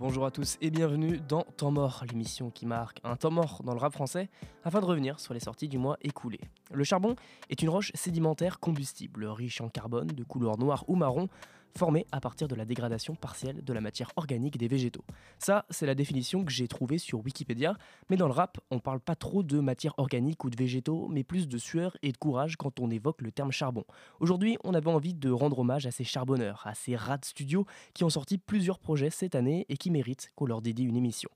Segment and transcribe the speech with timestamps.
[0.00, 3.74] bonjour à tous et bienvenue dans Temps mort, l'émission qui marque un temps mort dans
[3.74, 4.30] le rap français
[4.64, 6.40] afin de revenir sur les sorties du mois écoulé.
[6.72, 7.16] Le charbon
[7.50, 11.28] est une roche sédimentaire combustible, riche en carbone de couleur noire ou marron,
[11.76, 15.04] formée à partir de la dégradation partielle de la matière organique des végétaux.
[15.38, 17.76] Ça, c'est la définition que j'ai trouvée sur Wikipédia,
[18.08, 21.24] mais dans le rap, on parle pas trop de matière organique ou de végétaux, mais
[21.24, 23.84] plus de sueur et de courage quand on évoque le terme charbon.
[24.20, 27.66] Aujourd'hui, on avait envie de rendre hommage à ces charbonneurs, à ces rats de studio
[27.94, 31.30] qui ont sorti plusieurs projets cette année et qui méritent qu'on leur dédie une émission.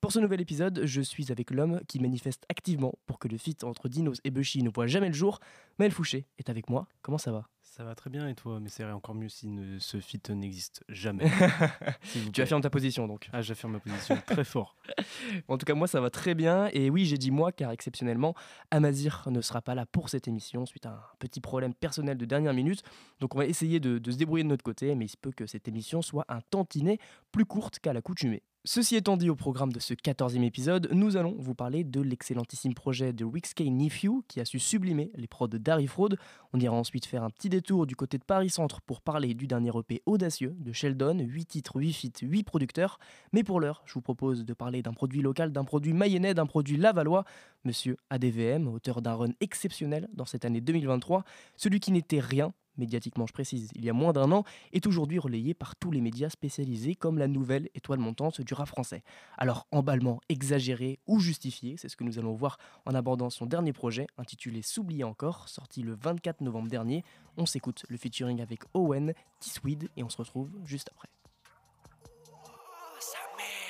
[0.00, 3.64] Pour ce nouvel épisode, je suis avec l'homme qui manifeste activement pour que le feat
[3.64, 5.40] entre Dinos et Bushi ne voit jamais le jour.
[5.78, 6.86] Maël Fouché est avec moi.
[7.02, 7.46] Comment ça va?
[7.72, 10.82] Ça va très bien et toi Mais c'est encore mieux si ne- ce feat n'existe
[10.88, 11.24] jamais.
[12.32, 13.28] Tu affirmes ta position donc.
[13.32, 14.74] Ah, j'affirme ma position très fort.
[15.48, 16.68] En tout cas, moi, ça va très bien.
[16.72, 18.34] Et oui, j'ai dit moi, car exceptionnellement,
[18.72, 22.24] Amazir ne sera pas là pour cette émission suite à un petit problème personnel de
[22.24, 22.82] dernière minute.
[23.20, 25.30] Donc, on va essayer de, de se débrouiller de notre côté, mais il se peut
[25.32, 26.98] que cette émission soit un tantinet
[27.30, 28.42] plus courte qu'à l'accoutumée.
[28.66, 32.74] Ceci étant dit, au programme de ce 14e épisode, nous allons vous parler de l'excellentissime
[32.74, 36.10] projet de Wixk Nephew qui a su sublimer les prods d'Harry Fraud.
[36.52, 39.46] On ira ensuite faire un petit détour du côté de Paris Centre pour parler du
[39.46, 42.98] dernier EP audacieux de Sheldon, 8 titres, 8 feats, 8 producteurs.
[43.32, 46.44] Mais pour l'heure, je vous propose de parler d'un produit local, d'un produit mayennais, d'un
[46.44, 47.24] produit lavallois,
[47.64, 51.24] monsieur ADVM, auteur d'un run exceptionnel dans cette année 2023,
[51.56, 55.18] celui qui n'était rien, médiatiquement je précise, il y a moins d'un an, est aujourd'hui
[55.18, 59.02] relayé par tous les médias spécialisés comme la nouvelle étoile montante du rap français.
[59.38, 63.72] Alors, emballement exagéré ou justifié, c'est ce que nous allons voir en abordant son dernier
[63.72, 67.04] projet, intitulé S'oublier encore, sorti le 24 novembre dernier.
[67.36, 71.08] On s'écoute le featuring avec Owen, T-Swede, et on se retrouve juste après.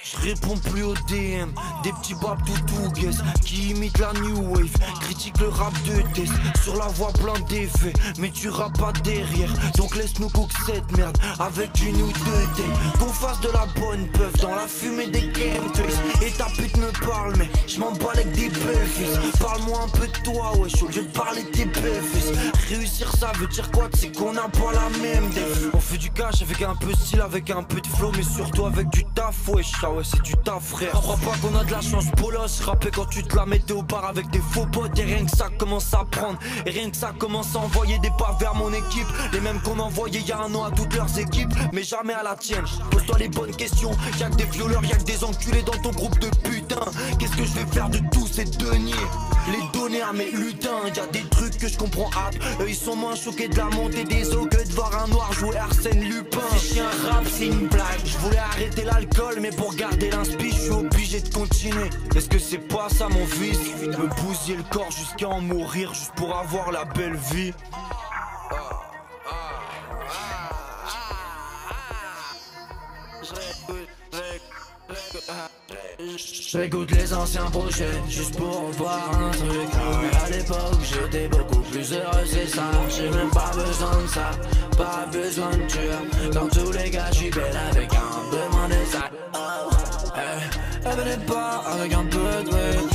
[0.03, 1.51] Je réponds plus aux DM,
[1.83, 3.19] des petits babs tout guess.
[3.45, 7.93] Qui imitent la new wave, critique le rap de test, sur la voix plein d'effets,
[8.19, 11.17] mais tu rappes pas derrière, donc laisse-nous cook cette merde.
[11.39, 14.33] Avec une ou deux dates, qu'on fasse de la bonne puff.
[14.41, 18.33] Dans la fumée des gameplays, et ta pute me parle, mais je m'en bats avec
[18.33, 22.33] des fils parle-moi un peu de toi, wesh, au lieu de parler de tes fils
[22.69, 26.11] réussir ça veut dire quoi, c'est qu'on n'a pas la même def, on fait du
[26.11, 29.05] cash avec un peu de style, avec un peu de flow, mais surtout avec du
[29.15, 30.93] taf, wesh, ah ouais, c'est du taf, frère.
[30.93, 32.61] Crois pas qu'on a de la chance, bolos.
[32.65, 34.97] Rapper quand tu te la mettais au bar avec des faux potes.
[34.99, 36.39] Et rien que ça commence à prendre.
[36.65, 39.07] Et rien que ça commence à envoyer des pas vers mon équipe.
[39.33, 41.53] Les mêmes qu'on envoyait il y a un an à toutes leurs équipes.
[41.73, 42.65] Mais jamais à la tienne.
[42.91, 43.91] Pose-toi les bonnes questions.
[44.19, 46.85] Y'a que des violeurs, y'a que des enculés dans ton groupe de putain.
[47.19, 48.95] Qu'est-ce que je vais faire de tous ces deniers?
[49.49, 50.87] Les donner à mes lutins.
[50.95, 52.37] Y'a des trucs que je comprends hâte.
[52.61, 55.33] Eux ils sont moins choqués de la montée des eaux que de voir un noir
[55.33, 56.39] jouer Arsène Lupin.
[56.59, 58.05] Si un rap, c'est une blague.
[58.05, 61.89] Je voulais arrêter l'alcool, mais pour garder l'inspi, je suis obligé de continuer.
[62.15, 63.59] Est-ce que c'est pas ça mon vice?
[63.87, 67.53] Me bousiller le corps jusqu'à en mourir, juste pour avoir la belle vie.
[76.29, 79.69] J'écoute les anciens projets juste pour voir un truc
[80.03, 84.31] Mais à l'époque j'étais beaucoup plus heureux c'est ça J'ai même pas besoin de ça,
[84.77, 88.85] pas besoin de tuer Dans tous les cas j'suis belle avec un peu moins de
[88.91, 89.11] ça.
[90.83, 92.91] Elle venait pas avec un peu de weed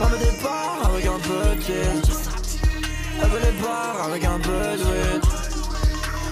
[0.00, 2.02] Elle venait pas avec un peu de kill
[3.22, 5.22] Elle venait pas avec un peu de weed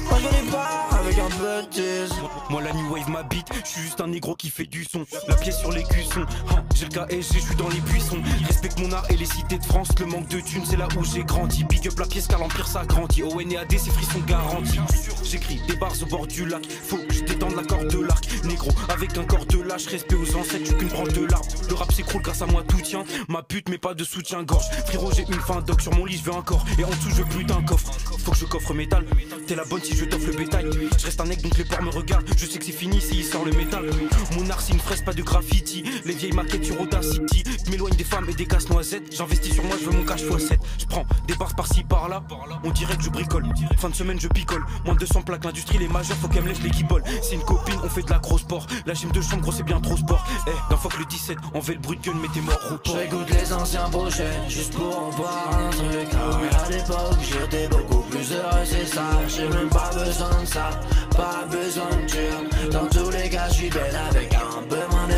[0.08, 2.14] Moi je venais pas avec un peu de tease
[2.50, 5.06] Moi la new wave m'habite, je suis juste un négro qui fait du son.
[5.28, 8.20] La pièce sur les cuissons, hein, j'ai le KSG, je suis dans les buissons.
[8.44, 11.04] Respecte mon art et les cités de France, le manque de thunes c'est là où
[11.04, 11.62] j'ai grandi.
[11.62, 14.80] Big up la pièce car l'empire ça grandit, ON et AD ces frissons garantis.
[15.22, 18.28] J'écris des bars au bord du lac, faut que je détende la corde de l'arc.
[18.42, 21.46] Négro, avec un corps de lâche, respect aux ancêtres, tu qu'une branche de l'arbre.
[21.68, 24.68] Le rap s'écroule grâce à moi tout tient, ma pute mais pas de soutien-gorge.
[24.86, 27.10] Frérot j'ai une fin d'oc sur mon lit, je veux un corps Et en dessous
[27.10, 29.04] je veux plus d'un coffre, faut que je coffre métal.
[29.46, 30.66] T'es la bonne si je t'offre le bétail.
[30.98, 33.22] Je reste un mec donc les porcs me regardent Je sais que c'est fini s'il
[33.22, 33.90] sort le métal.
[34.34, 35.84] Mon art c'est une fraise pas de graffiti.
[36.06, 39.84] Les vieilles maquettes sur Audacity m'éloigne des femmes et des casse-noisettes J'investis sur moi je
[39.84, 42.22] veux mon cash x7 Je prends des bars par-ci par-là.
[42.64, 43.44] On dirait que je bricole.
[43.76, 44.64] Fin de semaine je picole.
[44.86, 46.90] Moins de 200 plaques l'industrie les majeurs faut qu'elle me laisse l'équipe
[47.22, 49.62] C'est une copine on fait de la grosse sport La gym de chambre gros c'est
[49.62, 50.26] bien trop sport.
[50.46, 52.58] Eh d'un fois que le 17 on fait le bruit de gueule mais t'es mort
[52.72, 52.96] au port.
[52.96, 56.08] J'écoute les anciens projets juste pour en voir un truc.
[56.40, 59.04] Mais à l'époque j'étais beaucoup plus heureux c'est ça.
[59.28, 60.70] J'ai même pas besoin de ça,
[61.10, 61.99] pas besoin de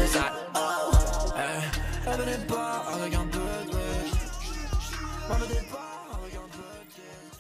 [0.06, 0.90] ça oh.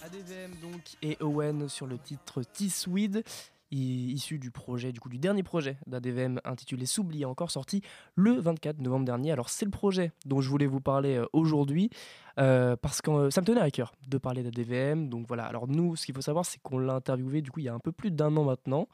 [0.02, 3.24] ADVM donc et Owen sur le titre T-Swede,
[3.70, 7.82] issu du projet, du coup du dernier projet d'ADVM intitulé S'oublier encore, sorti
[8.14, 9.32] le 24 novembre dernier.
[9.32, 11.90] Alors c'est le projet dont je voulais vous parler euh, aujourd'hui
[12.38, 15.10] euh, parce que euh, ça me tenait à cœur de parler d'ADVM.
[15.10, 15.44] Donc voilà.
[15.44, 17.74] Alors nous, ce qu'il faut savoir, c'est qu'on l'a interviewé du coup il y a
[17.74, 18.88] un peu plus d'un an maintenant.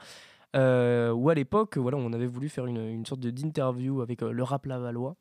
[0.56, 4.32] Euh, où à l'époque, voilà, on avait voulu faire une, une sorte d'interview avec euh,
[4.32, 5.16] le rap lavallois.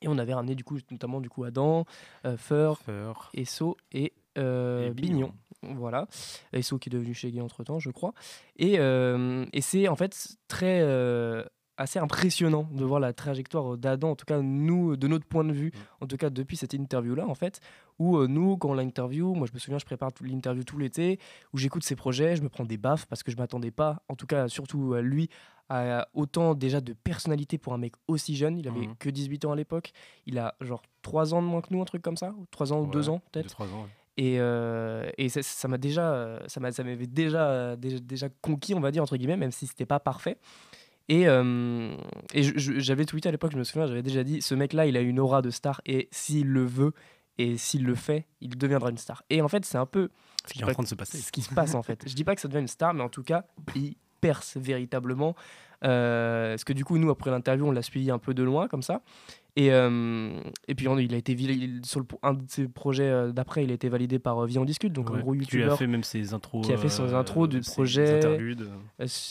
[0.00, 1.84] Et on avait ramené du coup, notamment du coup Adam,
[2.24, 5.32] euh, Feur, Feur Esso et, euh, et Bignon.
[5.62, 6.06] Voilà.
[6.52, 8.14] Esso qui est devenu Shaggy entre temps, je crois.
[8.56, 10.82] Et, et c'est en fait très.
[11.78, 15.44] Euh, assez impressionnant de voir la trajectoire d'Adam, en tout cas nous, de notre point
[15.44, 16.04] de vue, Mm.
[16.04, 17.60] en tout cas depuis cette interview-là, en fait,
[17.98, 21.18] où euh, nous, quand on l'interview, moi je me souviens, je prépare l'interview tout l'été,
[21.52, 24.14] où j'écoute ses projets, je me prends des baffes parce que je m'attendais pas, en
[24.16, 25.28] tout cas surtout à lui,
[25.70, 28.56] à autant déjà de personnalité pour un mec aussi jeune.
[28.58, 28.96] Il avait Mhm.
[28.98, 29.92] que 18 ans à l'époque.
[30.24, 32.80] Il a genre 3 ans de moins que nous, un truc comme ça, 3 ans
[32.80, 33.60] ou 2 Ouais, ans peut-être.
[33.60, 33.66] ouais.
[34.16, 38.28] Et, euh, et ça- m'a déjà, euh, ça m'a- ça m'avait déjà, euh, déjà, déjà
[38.40, 40.38] conquis, on va dire entre guillemets, même si c'était pas parfait.
[41.08, 41.96] Et, euh,
[42.34, 45.00] et j'avais tweeté à l'époque, je me souviens, j'avais déjà dit, ce mec-là, il a
[45.00, 46.92] une aura de star et s'il le veut
[47.38, 49.22] et s'il le fait, il deviendra une star.
[49.30, 50.10] Et en fait, c'est un peu
[50.44, 51.18] Ce qui est en train de se passer.
[51.18, 52.02] ce qui se passe en fait.
[52.06, 53.44] Je dis pas que ça devient une star, mais en tout cas,
[53.74, 55.34] il perce véritablement.
[55.84, 58.66] Euh, parce que du coup, nous, après l'interview, on l'a suivi un peu de loin,
[58.68, 59.02] comme ça.
[59.56, 63.08] Et, euh, et puis, on- il a été il- sur le, un de ses projets
[63.08, 65.32] euh, d'après, il a été validé par euh, Vie en discute, donc un Ouais, gros
[65.32, 65.78] Qui a youtubeur.
[65.78, 66.64] fait même ses intros.
[66.64, 68.20] qui a fait ses intros du projet.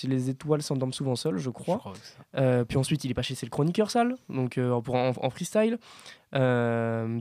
[0.03, 1.75] les étoiles s'endorment souvent seules, je crois.
[1.75, 1.93] Je crois
[2.33, 5.77] que puis ensuite, il est passé chez le chroniqueur sale, donc pour, en, en freestyle.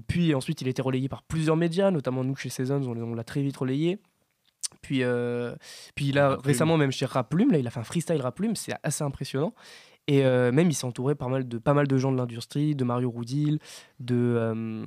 [0.09, 3.15] Puis ensuite, il a été relayé par plusieurs médias, notamment nous chez Seasons, on, on
[3.15, 3.99] l'a très vite relayé.
[4.83, 5.55] Puis, euh,
[5.95, 8.57] puis là, récemment, même chez Rap Plume, là, il a fait un freestyle Rap Plume,
[8.57, 9.55] c'est assez impressionnant.
[10.09, 12.77] Et euh, même, il s'est entouré pas mal de, pas mal de gens de l'industrie,
[12.77, 13.59] de Mario Roudil,
[13.99, 14.85] de, euh,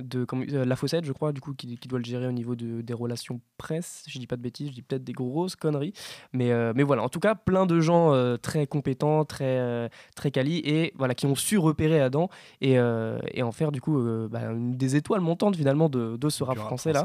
[0.00, 2.54] de euh, La Fossette, je crois, du coup, qui, qui doit le gérer au niveau
[2.54, 4.04] de, des relations presse.
[4.06, 5.92] Je dis pas de bêtises, je dis peut-être des grosses conneries.
[6.32, 10.58] Mais, euh, mais voilà, en tout cas, plein de gens très compétents, très, très quali,
[10.58, 12.28] et voilà, qui ont su repérer Adam
[12.60, 14.00] et, et en faire, du coup,
[14.30, 17.04] bah, une des étoiles montantes, finalement, de, de ce rap Du français-là.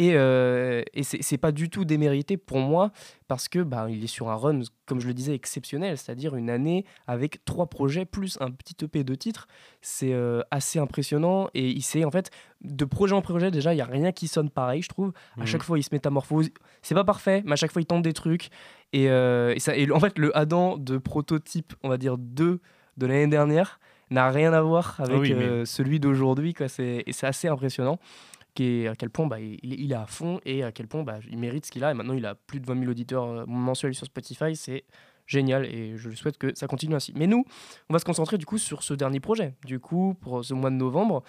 [0.00, 2.92] Et, euh, et c'est pas du tout démérité pour moi
[3.26, 6.48] parce que bah, il est sur un run, comme je le disais, exceptionnel, c'est-à-dire une
[6.50, 9.48] année avec trois projets plus un petit EP de titres.
[9.82, 12.30] C'est euh, assez impressionnant et il sait en fait
[12.62, 15.12] de projet en projet déjà, il y a rien qui sonne pareil, je trouve.
[15.36, 15.46] À Mhm.
[15.46, 16.48] chaque fois, il se métamorphose.
[16.80, 18.50] C'est pas parfait, mais à chaque fois, il tente des trucs.
[18.92, 22.60] Et, euh, et ça, et en fait, le Adam de prototype, on va dire 2
[22.98, 23.80] de l'année dernière,
[24.10, 26.54] n'a rien à voir avec Ah oui, mais- euh, celui d'aujourd'hui.
[26.60, 27.98] Et c'est assez impressionnant
[28.56, 31.38] à quel point bah, il, il est à fond et à quel point bah, il
[31.38, 31.90] mérite ce qu'il a.
[31.90, 34.56] Et maintenant, il a plus de 20 000 auditeurs euh, mensuels sur Spotify.
[34.56, 34.84] C'est
[35.26, 37.12] génial et je souhaite que ça continue ainsi.
[37.14, 37.44] Mais nous,
[37.88, 40.70] on va se concentrer du coup sur ce dernier projet, du coup, pour ce mois
[40.70, 41.22] de novembre,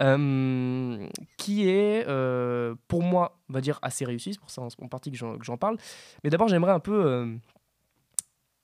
[0.00, 1.06] euh,
[1.36, 4.34] qui est euh, pour moi, on va dire, assez réussi.
[4.34, 5.76] C'est pour ça en, partie que j'en parle.
[6.24, 7.38] Mais d'abord, j'aimerais un peu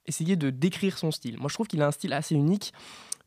[0.06, 1.38] essayer de décrire son style.
[1.38, 2.72] Moi, je trouve qu'il a un style assez unique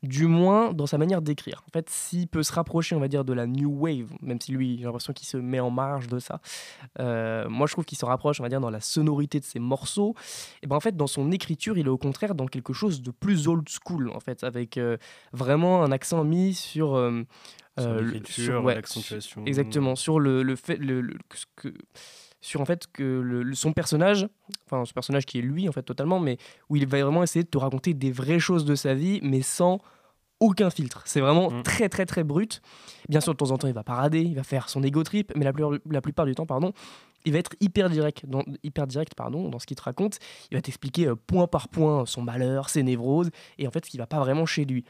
[0.02, 1.62] du moins dans sa manière d'écrire.
[1.68, 4.50] En fait, s'il peut se rapprocher, on va dire, de la new wave, même si
[4.52, 6.40] lui, j'ai l'impression qu'il se met en marge de ça,
[7.00, 9.58] euh, moi je trouve qu'il se rapproche, on va dire, dans la sonorité de ses
[9.58, 10.14] morceaux.
[10.62, 13.10] Et ben en fait, dans son écriture, il est au contraire dans quelque chose de
[13.10, 14.96] plus old school, en fait, avec euh,
[15.34, 16.94] vraiment un accent mis sur.
[16.94, 17.22] euh,
[17.78, 19.44] Sur euh, sur- ouais, l'accentuation.
[19.44, 20.76] Exactement, sur le, le fait.
[20.76, 21.74] Le, le- ce que,
[22.40, 24.26] sur en fait que le- son personnage,
[24.66, 26.38] enfin ce personnage qui est lui en fait totalement, mais
[26.68, 29.42] où il va vraiment essayer de te raconter des vraies choses de sa vie, mais
[29.42, 29.78] sans
[30.40, 31.02] aucun filtre.
[31.04, 31.62] C'est vraiment Mm.
[31.64, 32.62] très très très brut.
[33.10, 35.32] Bien sûr, de temps en temps, il va parader, il va faire son ego trip,
[35.36, 36.72] mais la, plupart- la plupart du temps, pardon,
[37.26, 40.18] il va être hyper direct, dans, hyper direct pardon, dans ce qu'il te raconte.
[40.50, 43.90] Il va t'expliquer euh, point par point son malheur, ses névroses, et en fait, ce
[43.90, 44.86] qui va pas vraiment chez lui.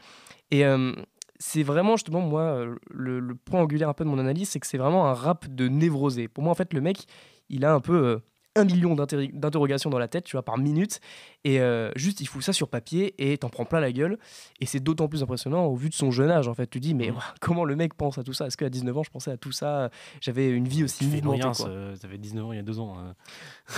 [0.51, 0.93] Et euh,
[1.41, 4.67] c'est vraiment justement moi euh, le, point angulaire un peu de mon analyse, c'est que
[4.67, 6.27] c'est vraiment un rap de névrosé.
[6.27, 7.05] Pour moi, en fait, le mec,
[7.49, 8.19] il a un peu euh,
[8.55, 10.99] un million d'interrogations dans la tête, tu vois, par minute,
[11.43, 14.17] et euh, juste il fout ça sur papier et t'en prends plein la gueule.
[14.59, 16.67] Et c'est d'autant plus impressionnant au vu de son jeune âge, en fait.
[16.69, 18.47] Tu dis, mais ouah, comment le mec pense à tout ça?
[18.47, 19.89] Est-ce qu'à 19 ans, je pensais à tout ça?
[20.21, 21.69] J'avais une vie aussi Tu fais mouvementée, quoi.
[21.99, 22.95] t'avais 19 ans il y a deux ans.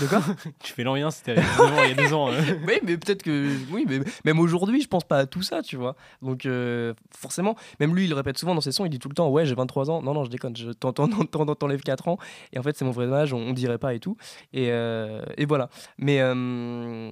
[0.02, 0.22] De quoi?
[0.64, 2.30] Tu fais l'Orient, c'était 19 ans il y a deux ans.
[2.68, 3.50] Oui, mais peut-être que.
[3.72, 5.96] Oui, mais même aujourd'hui, je pense pas à tout ça, tu vois.
[6.22, 9.10] Donc, euh, forcément, même lui, il le répète souvent dans ses sons, il dit tout
[9.10, 10.02] le temps Ouais, j'ai 23 ans.
[10.02, 12.18] Non, non, je déconne, je t'en- t'en- t'en- t'enlèves 4 ans.
[12.52, 14.18] Et en fait, c'est mon vrai âge, on, on dirait pas et tout.
[14.54, 15.70] Et, euh, et voilà.
[15.98, 17.12] Mais, euh,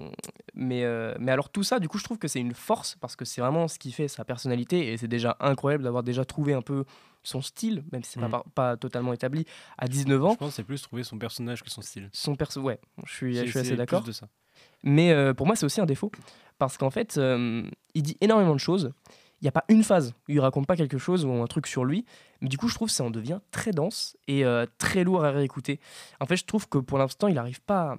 [0.54, 3.16] mais, euh, mais alors, tout ça, du coup, je trouve que c'est une force parce
[3.16, 4.92] que c'est vraiment ce qui fait sa personnalité.
[4.92, 6.86] Et c'est déjà incroyable d'avoir déjà trouvé un peu
[7.24, 8.30] son style, même si c'est Mhm.
[8.32, 9.46] pas, pas totalement établi,
[9.78, 10.32] à 19 ans.
[10.34, 12.10] Je pense que c'est plus trouver son personnage que son style.
[12.14, 14.02] Son perso, ouais, je suis, je assez d'accord.
[14.04, 14.28] de ça.
[14.84, 16.12] Mais euh, pour moi, c'est aussi un défaut.
[16.58, 18.92] Parce qu'en fait, euh, il dit énormément de choses.
[19.40, 21.66] Il n'y a pas une phase où il raconte pas quelque chose ou un truc
[21.66, 22.06] sur lui.
[22.42, 24.44] Mais du coup, je trouve que ça en devient très dense et
[24.78, 25.80] très lourd à réécouter.
[26.20, 27.98] En fait, je trouve que pour l'instant, il n'arrive pas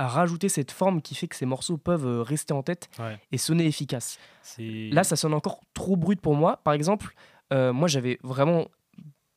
[0.00, 3.18] à, rajouter cette forme qui fait que ces morceaux peuvent euh, rester en tête Ouais.
[3.32, 4.18] et sonner efficace.
[4.58, 6.60] Là, ça sonne encore trop brut pour moi.
[6.64, 7.14] Par exemple,
[7.52, 8.68] euh, moi, j'avais vraiment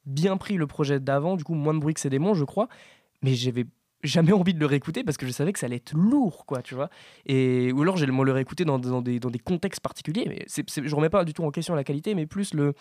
[0.05, 2.67] bien pris le projet d'avant, du coup, moins de bruit que ces démons, je crois.
[3.22, 3.65] Mais j'avais
[4.03, 6.62] jamais envie de le réécouter parce que je savais que ça allait être lourd, quoi,
[6.62, 6.89] tu vois.
[7.25, 10.25] Et, ou alors, j'ai le réécouter dans, dans, des, dans des contextes particuliers.
[10.27, 12.74] Mais c'est, je remets pas du tout en question la qualité, mais plus le,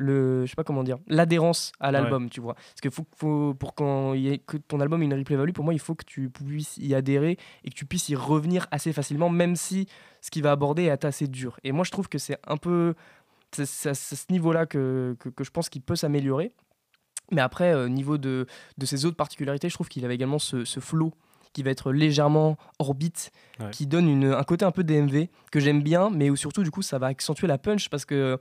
[0.00, 2.54] le je sais pas comment dire l'adhérence à l'album tu vois.
[2.54, 5.52] Parce que faut, faut pour quand y ait, que ton album ait une replay value
[5.52, 8.66] pour moi il faut que tu puisses y adhérer et que tu puisses y revenir
[8.70, 9.86] assez facilement même si
[10.22, 11.58] ce qu'il va aborder est assez dur.
[11.64, 12.94] Et moi je trouve que c'est un peu
[13.52, 16.52] c'est à ce niveau là que, que, que je pense qu'il peut s'améliorer.
[17.32, 18.46] Mais après, au euh, niveau de,
[18.78, 21.12] de, ses autres particularités, je trouve qu'il avait également ce, ce flow
[21.52, 23.32] qui va être légèrement orbite,
[23.72, 26.70] qui donne une, un côté un peu DMV que j'aime bien, mais où surtout, du
[26.70, 28.38] coup, ça va accentuer la punch parce que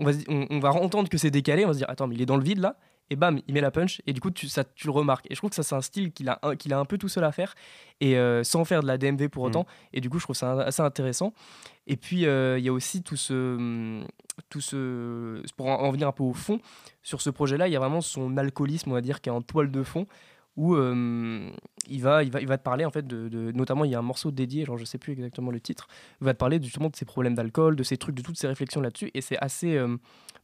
[0.00, 2.22] on va, on, va entendre que c'est décalé, on va se dire, attends, mais il
[2.22, 2.76] est dans le vide là,
[3.10, 5.26] et bam, il met la punch, et du coup, tu, ça, tu le remarques.
[5.30, 7.08] Et je trouve que ça, c'est un style qu'il a, qu'il a un peu tout
[7.08, 7.54] seul à faire,
[8.00, 9.62] et euh, sans faire de la DMV pour autant.
[9.62, 9.88] Mm.
[9.94, 11.32] Et du coup, je trouve ça assez intéressant.
[11.86, 14.04] Et puis, euh, il y a aussi tout ce,
[14.50, 15.42] tout ce.
[15.56, 16.60] Pour en, venir un peu au fond,
[17.02, 19.40] sur ce projet-là, il y a vraiment son alcoolisme, on va dire, qui est en
[19.42, 20.06] toile de fond,
[20.58, 21.50] où euh,
[21.88, 23.98] il, va, il, va, il va te parler, en fait, de, notamment, il y a
[23.98, 25.88] un morceau dédié, alors je sais plus exactement le titre,
[26.20, 28.48] il va te parler justement de ses problèmes d'alcool, de ses trucs, de toutes ses
[28.48, 29.80] réflexions là-dessus, et c'est assez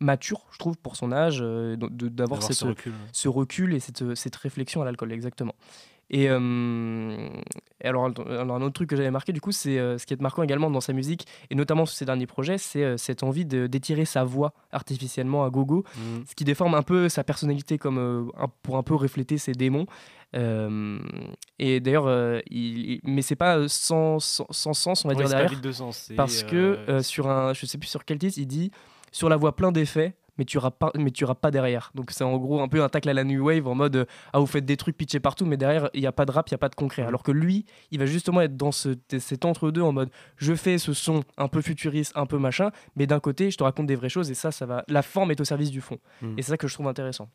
[0.00, 4.36] mature, je trouve, pour son âge, euh, d'avoir ce recul, ce recul et cette, cette
[4.36, 5.54] réflexion à l'alcool, exactement.
[6.14, 7.28] Et, euh,
[7.82, 10.20] alors, alors, un autre truc que j'avais marqué, du coup, c'est euh, ce qui est
[10.20, 14.04] marquant également dans sa musique, et notamment sur ses derniers projets, c'est cette envie d'étirer
[14.04, 16.00] sa voix artificiellement à gogo, mmh.
[16.28, 18.30] ce qui déforme un peu sa personnalité comme
[18.62, 19.86] pour un peu refléter ses démons.
[20.34, 26.12] et d'ailleurs, il, mais c'est pas sans, sans, sens, on va dire derrière, de sens,
[26.16, 28.70] parce que sur un, je sais plus sur quel titre, il dit
[29.10, 31.90] sur la voie plein d'effets, mais tu pas mais tu pas derrière.
[31.94, 34.38] Donc c'est en gros un peu un tacle à la new wave en mode ah
[34.38, 36.52] vous faites des trucs pitchés partout mais derrière il y a pas de rap, il
[36.52, 37.02] y a pas de concret.
[37.02, 40.78] Alors que lui, il va justement être dans ce, cet entre-deux en mode je fais
[40.78, 43.96] ce son un peu futuriste, un peu machin, mais d'un côté, je te raconte des
[43.96, 45.98] vraies choses et ça ça va la forme est au service du fond.
[46.22, 46.38] Hmm.
[46.38, 47.28] Et c'est ça que je trouve intéressant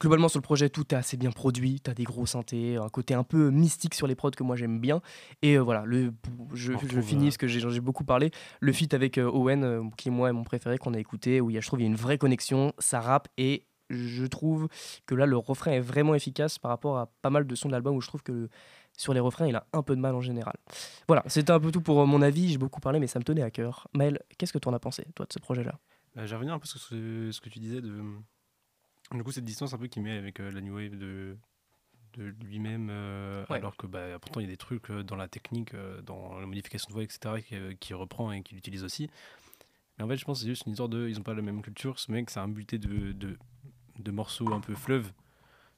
[0.00, 2.88] globalement sur le projet tout est assez bien produit tu as des gros synthés un
[2.88, 5.00] côté un peu mystique sur les prods que moi j'aime bien
[5.42, 6.12] et euh, voilà le
[6.52, 10.30] je, finis ce que j'ai beaucoup parlé le feat avec euh, Owen euh, qui moi
[10.30, 11.90] est mon préféré qu'on a écouté où il y a, je trouve il y a
[11.90, 14.68] une vraie connexion ça rappe et je trouve
[15.06, 17.72] que là le refrain est vraiment efficace par rapport à pas mal de sons de
[17.72, 18.48] l'album où je trouve que
[18.96, 20.54] sur les refrains, il a un peu de mal en général.
[21.08, 22.50] Voilà, c'était un peu tout pour mon avis.
[22.50, 23.88] J'ai beaucoup parlé, mais ça me tenait à cœur.
[23.92, 25.80] Maël, qu'est-ce que tu en as pensé, toi, de ce projet-là?
[26.14, 28.02] Bah, J'ai revenir un peu sur ce que tu disais de,
[29.12, 31.36] du coup, cette distance un peu qu'il met avec euh, la New Wave de,
[32.14, 35.28] de lui-même, euh, alors que bah, pourtant il y a des trucs euh, dans la
[35.28, 35.72] technique,
[36.04, 39.10] dans la modification de voix, etc., qui, qui reprend et qu'il utilise aussi.
[39.98, 41.08] Mais en fait, je pense que c'est juste une histoire de.
[41.08, 41.98] Ils n'ont pas la même culture.
[41.98, 43.36] Ce mec, c'est un buté de, de,
[44.00, 45.12] de, morceaux un peu fleuve,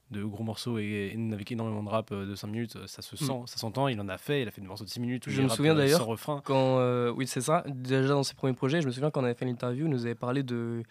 [0.09, 2.87] de gros morceaux et, avec énormément de rap de 5 minutes.
[2.87, 3.27] Ça se hmm.
[3.27, 3.89] sent, ça s'entend.
[3.89, 4.41] Il en a fait.
[4.41, 5.29] Il a fait des morceaux de 6 minutes.
[5.29, 6.07] je me souviens d'ailleurs.
[6.43, 7.63] Quand, oui, c'est ça.
[7.67, 10.05] Déjà dans ses premiers projets, je me souviens quand on avait fait l'interview, il nous
[10.05, 10.81] avait parlé de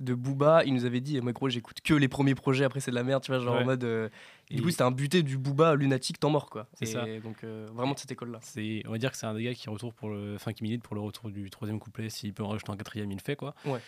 [0.00, 2.90] de Booba, il nous avait dit, moi gros, j'écoute que les premiers projets, après c'est
[2.90, 3.84] de la merde, tu vois, genre en mode.
[3.84, 4.08] Euh,
[4.50, 6.66] du coup, c'était un buté du Booba lunatique, tant mort, quoi.
[6.72, 7.04] C'est ça.
[7.22, 8.40] Donc, euh, vraiment de cette école-là.
[8.86, 10.38] On va dire que c'est un des gars qui retourne pour le.
[10.38, 12.08] Fin qui milite pour le retour du troisième couplet.
[12.08, 13.54] S'il peut en rajouter un quatrième, il le fait, quoi.
[13.66, 13.80] Ouais.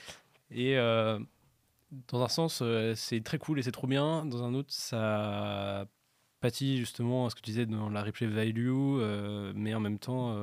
[0.51, 1.19] Et euh,
[2.09, 2.63] dans un sens,
[2.95, 4.27] c'est très cool et c'est trop bien.
[4.27, 5.87] Dans un autre, ça
[6.41, 8.71] pâtit justement à ce que tu disais dans la replay value,
[9.55, 10.37] mais en même temps,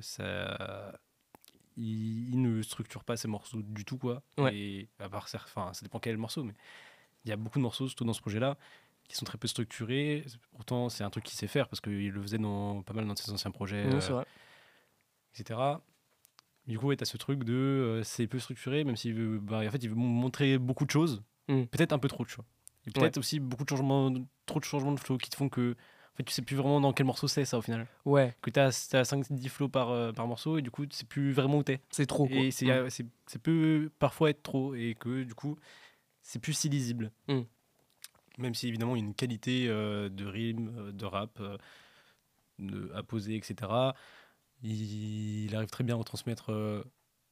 [0.00, 0.94] ça
[1.76, 4.22] il, ne structure pas ses morceaux du tout, quoi.
[4.52, 6.54] Et à part, enfin, ça dépend quel morceau, mais
[7.24, 8.56] il y a beaucoup de morceaux, surtout dans ce projet-là,
[9.08, 10.24] qui sont très peu structurés.
[10.52, 13.16] Pourtant, c'est un truc qu'il sait faire parce qu'il le faisait dans pas mal dans
[13.16, 14.24] ses anciens projets, euh,
[15.38, 15.60] etc.
[16.66, 19.62] Du coup, tu as ce truc de euh, c'est peu structuré, même s'il veut, bah,
[19.66, 21.64] en fait, il veut montrer beaucoup de choses, mm.
[21.64, 22.44] peut-être un peu trop de choses.
[22.86, 24.12] Et peut-être aussi beaucoup de changements,
[24.46, 25.76] trop de changements de flow qui te font que
[26.12, 27.86] en fait, tu sais plus vraiment dans quel morceau c'est ça au final.
[28.04, 28.34] Ouais.
[28.42, 31.32] Que tu as, 5-10 flows par, euh, par morceau et du coup, tu sais plus
[31.32, 31.80] vraiment où t'es.
[31.88, 32.28] C'est trop.
[32.30, 32.90] Et c'est, mm.
[33.26, 35.56] c'est, peut parfois être trop et que du coup,
[36.20, 37.12] c'est plus si lisible.
[37.28, 37.40] Mm.
[38.38, 41.42] Même si évidemment, il y a une qualité euh, de rime, euh, de rap
[42.58, 43.72] de, à poser, etc.
[44.62, 46.52] Il, arrive très bien à retransmettre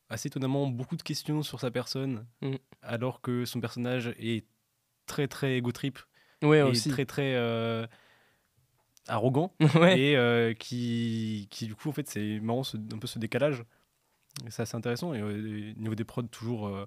[0.08, 2.54] assez étonnamment beaucoup de questions sur sa personne, mm.
[2.80, 4.46] alors que son personnage est
[5.04, 5.98] très très ego trip.
[6.42, 6.88] Ouais, et aussi.
[6.88, 7.36] très très
[9.08, 13.64] arrogant et euh, qui, qui, du coup en fait c'est marrant un peu ce décalage.
[14.48, 16.86] C'est assez intéressant et au niveau des prods toujours euh,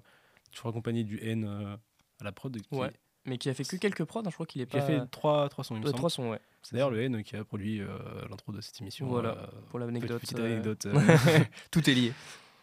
[0.50, 1.76] toujours accompagné du N euh,
[2.20, 2.90] à la prod ouais.
[3.26, 5.00] Mais qui a fait que quelques prods hein, je crois qu'il est qui a fait
[5.10, 6.40] trois, trois sons il me trois sons ouais.
[6.62, 7.82] C'est d'ailleurs le N qui a produit
[8.30, 10.88] l'intro de cette émission voilà pour l'anecdote petite anecdote
[11.70, 12.12] tout est lié.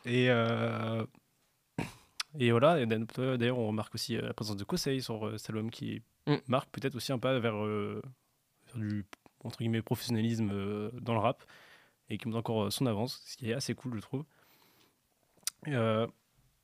[0.05, 0.29] Et
[2.39, 6.37] et voilà d'ailleurs on remarque aussi la présence de Kosei sur cet album qui mm.
[6.47, 8.01] marque peut-être aussi un pas vers, vers
[8.75, 9.05] du
[9.43, 11.43] entre guillemets, professionnalisme euh, dans le rap
[12.09, 14.25] et qui montre encore euh, son avance, ce qui est assez cool, je trouve.
[15.67, 16.07] Euh,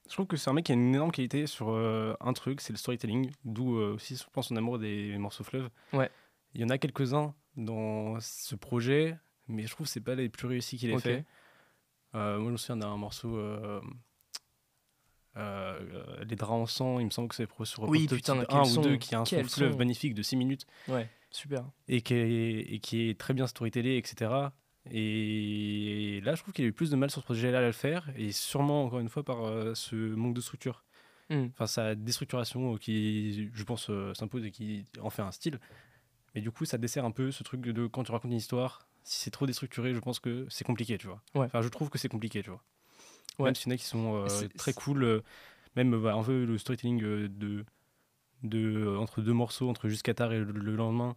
[0.07, 2.71] je trouve que c'est un mec qui a une énorme qualité sur un truc, c'est
[2.71, 5.69] le storytelling, d'où aussi, je pense, son amour des morceaux fleuves.
[5.91, 6.09] Ouais.
[6.53, 9.17] Il y en a quelques-uns dans ce projet,
[9.49, 11.25] mais je trouve que c'est pas les plus réussis qu'il ait fait.
[12.13, 13.37] Moi, je me souviens d'un morceau.
[15.35, 18.65] les draps en sang, il me semble que c'est sur Oui, putain, 1 quel ou
[18.65, 21.65] son, 2 qui a un son fleuve magnifique de 6 minutes Ouais, super.
[21.87, 24.49] et qui est, et qui est très bien storytellé, etc.
[24.91, 27.71] Et là, je trouve qu'il a eu plus de mal sur ce projet-là à le
[27.71, 30.83] faire, et sûrement, encore une fois, par euh, ce manque de structure.
[31.29, 31.47] Hmm.
[31.53, 35.59] Enfin, sa déstructuration euh, qui, je pense, euh, s'impose et qui en fait un style.
[36.35, 38.87] Et du coup, ça dessert un peu ce truc de quand tu racontes une histoire,
[39.03, 41.21] si c'est trop déstructuré, je pense que c'est compliqué, tu vois.
[41.35, 41.45] Ouais.
[41.45, 42.63] Enfin, je trouve que c'est compliqué, tu vois.
[43.39, 43.45] Ouais.
[43.45, 44.25] Même s'il y en a qui sont
[44.57, 45.21] très cool,
[45.75, 47.65] même bah, un peu le storytelling de,
[48.43, 51.15] de, euh, entre deux morceaux, entre Jusqu'à tard et le, le lendemain,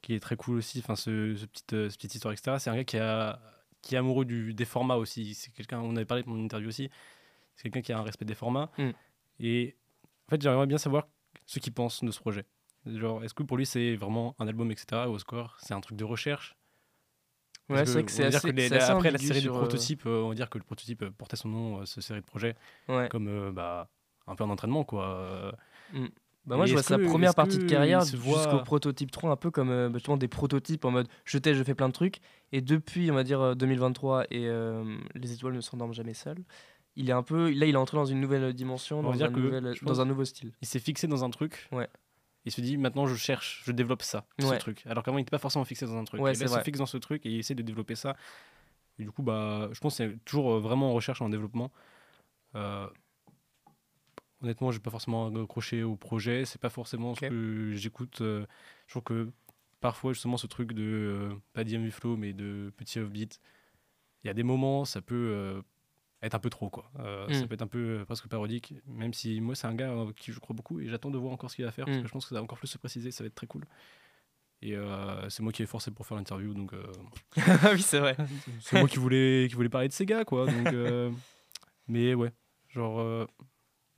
[0.00, 0.78] qui est très cool aussi.
[0.80, 2.58] Enfin, ce, ce petite, euh, cette petite histoire, etc.
[2.58, 3.40] C'est un gars qui, a,
[3.82, 5.34] qui est amoureux du, des formats aussi.
[5.34, 6.90] C'est quelqu'un, on avait parlé de mon interview aussi.
[7.56, 8.70] C'est quelqu'un qui a un respect des formats.
[8.78, 8.90] Mm.
[9.40, 9.76] Et
[10.26, 11.08] en fait, j'aimerais bien savoir
[11.46, 12.46] ce qu'il pense de ce projet.
[12.86, 15.08] Genre, est-ce que pour lui c'est vraiment un album, etc.
[15.08, 16.56] Ou au score, c'est un truc de recherche?
[17.68, 20.04] Ouais, c'est vrai que c'est assez, que les- assez après la série de euh, prototypes,
[20.06, 22.56] euh, on va dire que le prototype portait son nom, euh, cette série de projets,
[22.88, 23.08] Ouais.
[23.08, 23.88] comme euh, bah,
[24.26, 25.06] un peu en entraînement, quoi.
[25.08, 25.52] Euh,
[26.44, 29.30] Bah moi, Et je vois sa que- première partie de carrière voit- jusqu'au prototype 3,
[29.30, 31.88] un peu comme euh, bah, justement des prototypes en mode je teste, je fais plein
[31.88, 32.18] de trucs.
[32.50, 36.42] Et depuis, on va dire euh, 2023 et euh, les étoiles ne s'endorment jamais seules,
[36.96, 37.50] il est un peu.
[37.52, 39.84] Là, il est entré dans une nouvelle dimension, On dans, dire un, que, nouvel- je
[39.84, 40.52] dans pense- un nouveau style.
[40.60, 41.68] il s'est fixé dans un truc.
[41.70, 41.88] Ouais.
[42.44, 44.82] Il se dit maintenant je cherche, je développe ça, ce truc.
[44.86, 46.20] Alors qu'avant il n'était pas forcément fixé dans un truc.
[46.20, 47.94] Ouais, et c'est là, il se fixe dans ce truc et il essaie de développer
[47.94, 48.16] ça.
[48.98, 51.28] Et du coup, bah, je pense que c'est toujours euh, vraiment en recherche et en
[51.28, 51.70] développement.
[52.56, 52.86] Euh,
[54.42, 56.44] honnêtement, j'ai pas forcément accroché au projet.
[56.44, 58.20] C'est pas forcément ce que j'écoute.
[58.20, 58.44] euh,
[58.86, 59.30] je trouve que
[59.80, 63.40] parfois justement ce truc de euh, pas d'IMV flow mais de petit offbeat,
[64.22, 65.60] il y a des moments ça peut euh,
[66.22, 66.90] être un peu trop quoi.
[67.00, 67.48] Euh, Ça Mm.
[67.48, 68.74] peut être un peu euh, presque parodique.
[68.86, 71.32] Même si moi c'est un gars euh, qui je crois beaucoup et j'attends de voir
[71.32, 72.02] encore ce qu'il va faire parce Mm.
[72.02, 73.10] que je pense que ça va encore plus se préciser.
[73.10, 73.64] Ça va être très cool.
[74.64, 74.76] Et
[75.28, 76.72] c'est moi qui ai forcé pour faire l'interview donc.
[77.72, 78.16] oui, c'est vrai.
[78.60, 80.46] c'est moi qui voulais, qui voulais parler de Sega, quoi.
[80.46, 80.68] Donc,
[81.88, 82.32] mais ouais,
[82.68, 83.26] genre,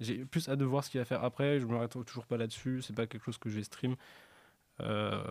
[0.01, 1.61] j'ai plus hâte de voir ce qu'il va faire après.
[1.61, 2.83] Je me m'arrête toujours pas là-dessus.
[2.83, 3.97] C'est pas quelque chose que j'ai stream.
[4.81, 5.23] Euh,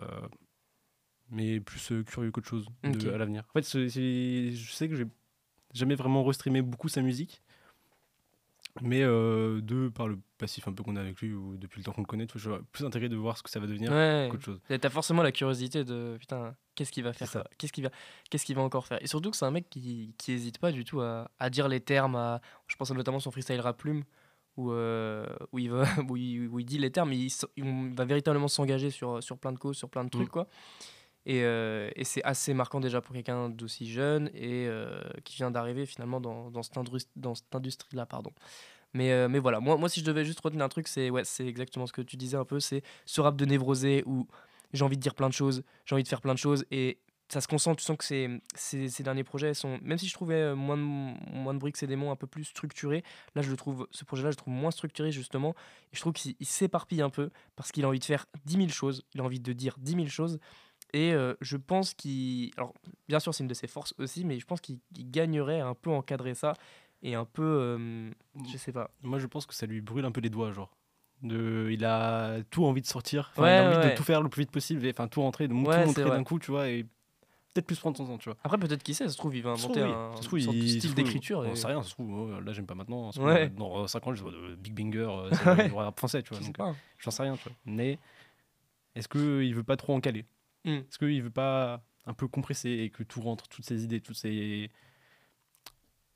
[1.30, 3.14] mais plus euh, curieux qu'autre chose de- Ok.
[3.14, 3.44] à l'avenir.
[3.48, 5.06] En fait, je sais que j'ai
[5.72, 7.42] jamais vraiment restreamé beaucoup sa musique.
[8.82, 11.84] Mais euh, de par le passif un peu qu'on a avec lui ou depuis le
[11.84, 14.26] temps qu'on le connaît, j'ai plus intérêt de voir ce que ça va devenir Ouais.
[14.32, 14.60] qu'autre chose.
[14.66, 17.90] T'as forcément la curiosité de putain, qu'est-ce qu'il va faire Qu'est-ce qu'il va,
[18.30, 19.00] qu'est-ce qu'il va encore faire?
[19.00, 21.68] Et surtout que c'est un mec qui, qui hésite pas du tout à, à dire
[21.68, 22.16] les termes.
[22.16, 24.02] À, je pense notamment à son freestyle rap plume
[24.56, 28.04] où, euh, où, il va, où, il, où il dit les termes, il, il va
[28.04, 30.30] véritablement s'engager sur, sur plein de causes, sur plein de trucs Mm.
[30.30, 30.46] quoi.
[31.26, 35.50] Et, euh, et c'est assez marquant déjà pour quelqu'un d'aussi jeune et euh, qui vient
[35.50, 36.78] d'arriver finalement dans, dans cette,
[37.16, 38.04] dans cette industrie-là.
[38.04, 38.30] Pardon.
[38.92, 41.86] Mais, mais voilà, moi, moi si je devais juste retenir un truc, c'est ouais, exactement
[41.86, 44.28] ce que tu disais un peu, c'est ce rap de névrosé où
[44.72, 46.98] j'ai envie de dire plein de choses, j'ai envie de faire plein de choses et
[47.34, 50.14] ça se concentre, tu sens que ces, ces, ces derniers projets sont, même si je
[50.14, 53.02] trouvais euh, moins de, moins de briques et démons un peu plus structurés,
[53.34, 55.50] là je le trouve, ce projet-là je le trouve moins structuré justement
[55.92, 58.56] et je trouve qu'il il s'éparpille un peu parce qu'il a envie de faire 10
[58.56, 60.38] 000 choses, il a envie de dire 10 000 choses
[60.92, 62.72] et euh, je pense qu'il, alors
[63.08, 65.74] bien sûr c'est une de ses forces aussi, mais je pense qu'il gagnerait à un
[65.74, 66.54] peu encadrer ça
[67.02, 68.10] et un peu, euh,
[68.50, 68.90] je sais pas.
[69.02, 70.70] Moi, je pense que ça lui brûle un peu les doigts, genre.
[71.22, 73.90] De, il a tout envie de sortir, Enfin, Ouais, il a envie ouais.
[73.92, 76.04] de tout faire le plus vite possible, enfin tout rentrer, de tout Ouais, c'est montrer
[76.04, 76.86] d'un coup, tu vois, et
[77.54, 78.36] peut-être plus prendre son temps, tu vois.
[78.44, 79.80] Après peut-être qui sait, ça se trouve il va inventer
[80.26, 80.48] trouve, oui.
[80.48, 81.38] un il- style d'écriture.
[81.38, 83.48] On et- sait rien, ça se trouve, oh, là j'aime pas maintenant, Ouais.
[83.48, 85.30] trouve, dans 5 ans je vois de Big Banger, euh,
[85.76, 86.74] rap français, tu vois, Je donc pas.
[86.98, 87.52] j'en sais rien, tu vois.
[87.64, 87.98] Mais
[88.94, 90.24] est-ce qu'il veut pas trop en caler?
[90.64, 90.70] Mm.
[90.70, 94.16] Est-ce qu'il veut pas un peu compresser et que tout rentre, toutes ses idées, toutes
[94.16, 94.70] ses.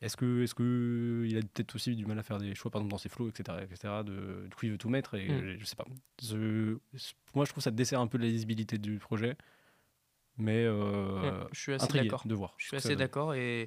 [0.01, 2.81] Est-ce que, est que il a peut-être aussi du mal à faire des choix, par
[2.81, 3.95] exemple dans ses flows, etc., etc.
[4.05, 5.57] De, du coup, il veut tout mettre et Mm.
[5.59, 5.87] je sais pas.
[7.35, 9.37] Moi, je trouve que ça dessert un peu la lisibilité du projet,
[10.39, 12.27] mais euh, Ouais, je suis assez intrigué d'accord.
[12.27, 12.55] de voir.
[12.57, 13.63] Je suis assez d'accord et,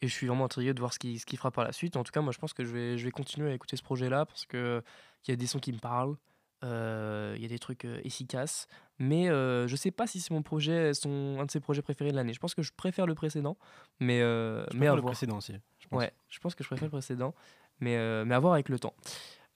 [0.00, 1.96] et je suis vraiment intrigué de voir ce qu'il ce fera par la suite.
[1.96, 3.82] En tout cas, moi, je pense que je vais, je vais continuer à écouter ce
[3.82, 4.82] projet-là parce qu'il
[5.28, 6.16] y a des sons qui me parlent,
[6.62, 10.32] euh, il y a des trucs euh, efficaces, mais euh, je sais pas si c'est
[10.32, 12.32] mon projet, son, un de ses projets préférés de l'année.
[12.32, 13.58] Je pense que je préfère le précédent,
[14.00, 15.12] mais, Je mais à le voir.
[15.12, 15.54] précédent aussi.
[15.78, 15.98] je pense.
[16.00, 17.34] Ouais, je pense que je préfère le précédent,
[17.80, 18.94] mais, mais à voir avec le temps.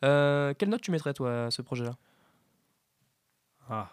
[0.01, 1.97] Quelle note tu mettrais, toi, à ce projet-là?
[3.71, 3.91] Ah,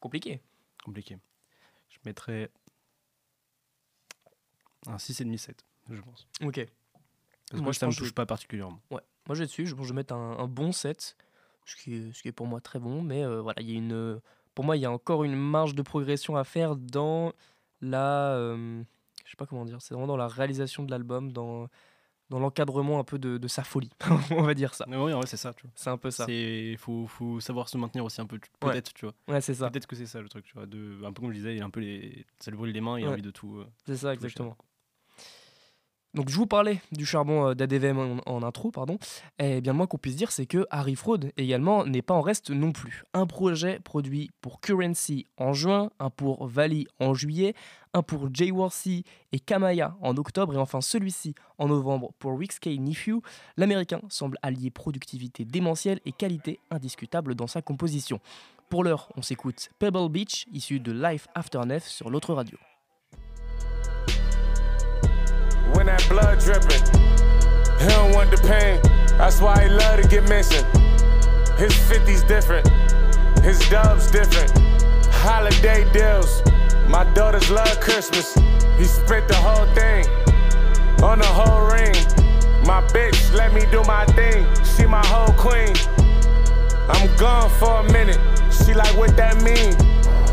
[0.00, 0.40] Compliqué.
[0.84, 1.16] compliqué.
[2.04, 2.50] Je mettrais
[4.86, 5.54] un 6,5-7,
[5.90, 6.28] je pense.
[6.42, 6.66] Ok.
[7.50, 8.80] Parce Moi, que je ça me pense que touche pas particulièrement.
[8.90, 11.16] Ouais, moi je vais dessus, je, bon, je vais mettre un, un bon 7,
[11.64, 13.74] ce qui, est, ce qui est pour moi très bon, mais euh, voilà, il y
[13.74, 14.20] a une,
[14.54, 17.32] pour moi il y a encore une marge de progression à faire dans
[17.80, 18.82] la, euh,
[19.24, 21.68] je sais pas comment dire, c'est vraiment dans la réalisation de l'album, dans
[22.30, 23.90] dans l'encadrement un peu de, de sa folie.
[24.30, 24.84] On va dire ça.
[24.88, 25.52] Mais oui, c'est ça.
[25.74, 26.24] C'est un peu ça.
[26.28, 28.72] Il faut, faut savoir se maintenir aussi un peu, Ouais.
[28.72, 29.14] peut-être, tu vois.
[29.28, 29.70] Ouais, c'est ça.
[29.70, 30.66] Peut-être que c'est ça le truc, tu vois.
[30.66, 32.80] De, un peu comme je disais, il a un peu les, ça le brûle les
[32.80, 33.56] mains, il a envie de tout.
[33.58, 33.66] euh.
[33.86, 34.56] C'est ça, tout exactement.
[36.14, 38.98] Donc je vous parlais du charbon euh, d'ADVM en, intro, pardon.
[39.38, 42.50] Et bien moins qu'on puisse dire, c'est que Harry Fraud également n'est pas en reste
[42.50, 43.02] non plus.
[43.14, 47.54] Un projet produit pour Currency en juin, un pour Valley en juillet,
[47.94, 52.68] un pour Jayworthy et Kamaya en octobre, et enfin celui-ci en novembre pour Rick K.
[53.56, 58.20] L'américain semble allier productivité démentielle et qualité indiscutable dans sa composition.
[58.68, 62.58] Pour l'heure, on s'écoute Pebble Beach, issu de Life After Nef sur l'autre radio.
[65.74, 66.82] When that blood dripping.
[67.78, 68.80] He don't want the pain,
[69.18, 70.64] that's why he love to get missing.
[71.58, 72.66] His 50's different,
[73.44, 74.50] his dubs different.
[75.12, 76.42] Holiday deals,
[76.88, 78.34] my daughters love Christmas.
[78.78, 80.06] He spent the whole thing
[81.02, 81.94] on the whole ring.
[82.66, 85.74] My bitch let me do my thing, she my whole queen.
[86.88, 89.74] I'm gone for a minute, she like what that mean.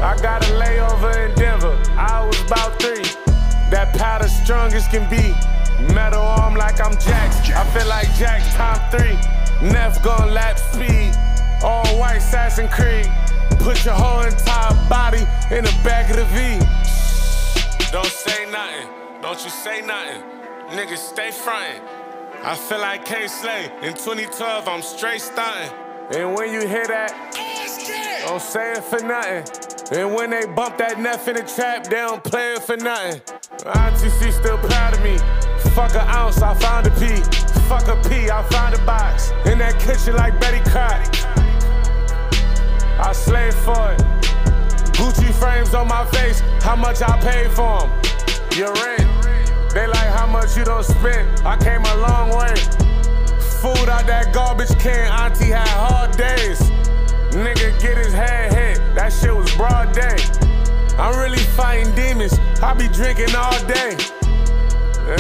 [0.02, 3.21] I got a layover in Denver, I was about three.
[3.72, 5.34] That powder strong as can be.
[5.94, 7.50] Metal arm like I'm Jax.
[7.52, 9.16] I feel like Jack time three.
[9.66, 11.16] Neff gon' lap speed.
[11.64, 13.10] All white Assassin Creed.
[13.60, 16.60] Put your whole entire body in the back of the V.
[17.92, 18.90] Don't say nothing.
[19.22, 20.22] Don't you say nothing.
[20.72, 21.82] Niggas stay frontin'.
[22.44, 23.72] I feel like K Slay.
[23.84, 25.72] In 2012, I'm straight stunting.
[26.14, 27.14] And when you hear that,
[28.26, 29.71] don't say it for nothing.
[29.92, 33.22] And when they bump that Neff in the trap, they don't play it for nothing.
[33.76, 35.18] Auntie C still proud of me.
[35.76, 37.22] Fuck a ounce, I found a P.
[37.68, 39.32] Fuck a P, I found a box.
[39.46, 40.96] In that kitchen like Betty Crock.
[43.04, 44.00] I slave for it.
[44.96, 47.92] Gucci frames on my face, how much I paid for them?
[48.56, 49.74] Your rent.
[49.74, 51.28] They like how much you don't spend.
[51.46, 52.56] I came a long way.
[53.60, 56.72] Food out that garbage can, Auntie had hard days.
[57.32, 60.18] Nigga get his head hit, that shit was broad day.
[60.98, 63.96] I'm really fighting demons, I be drinking all day.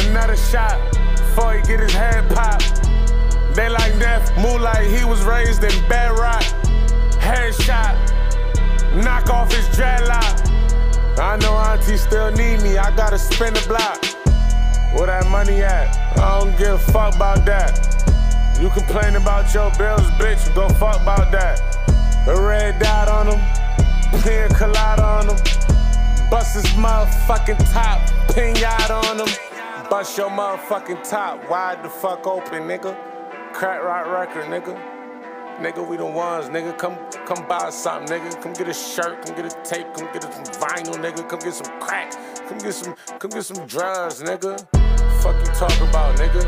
[0.09, 0.77] Another shot,
[1.15, 2.83] before he get his head popped.
[3.55, 3.93] They like
[4.37, 6.43] move like he was raised in bedrock.
[7.19, 7.95] Headshot,
[9.03, 10.49] knock off his dreadlock.
[11.17, 14.03] I know Auntie still need me, I gotta spin the block.
[14.93, 16.17] Where that money at?
[16.17, 18.57] I don't give a fuck about that.
[18.59, 21.59] You complain about your bills, bitch, go fuck about that.
[22.27, 25.37] A red dot on them, clear colada on them.
[26.29, 29.27] Bust his motherfucking top, pinata on them.
[29.89, 32.95] Bust your motherfucking top, wide the fuck open, nigga.
[33.53, 34.79] Crack rock record, nigga.
[35.59, 36.77] Nigga, we the ones, nigga.
[36.77, 38.39] Come, come buy something, nigga.
[38.39, 41.27] Come get a shirt, come get a tape, come get some vinyl, nigga.
[41.27, 42.11] Come get some crack,
[42.47, 44.59] come get some, come get some drugs, nigga.
[45.23, 46.41] Fuck you talk about, nigga.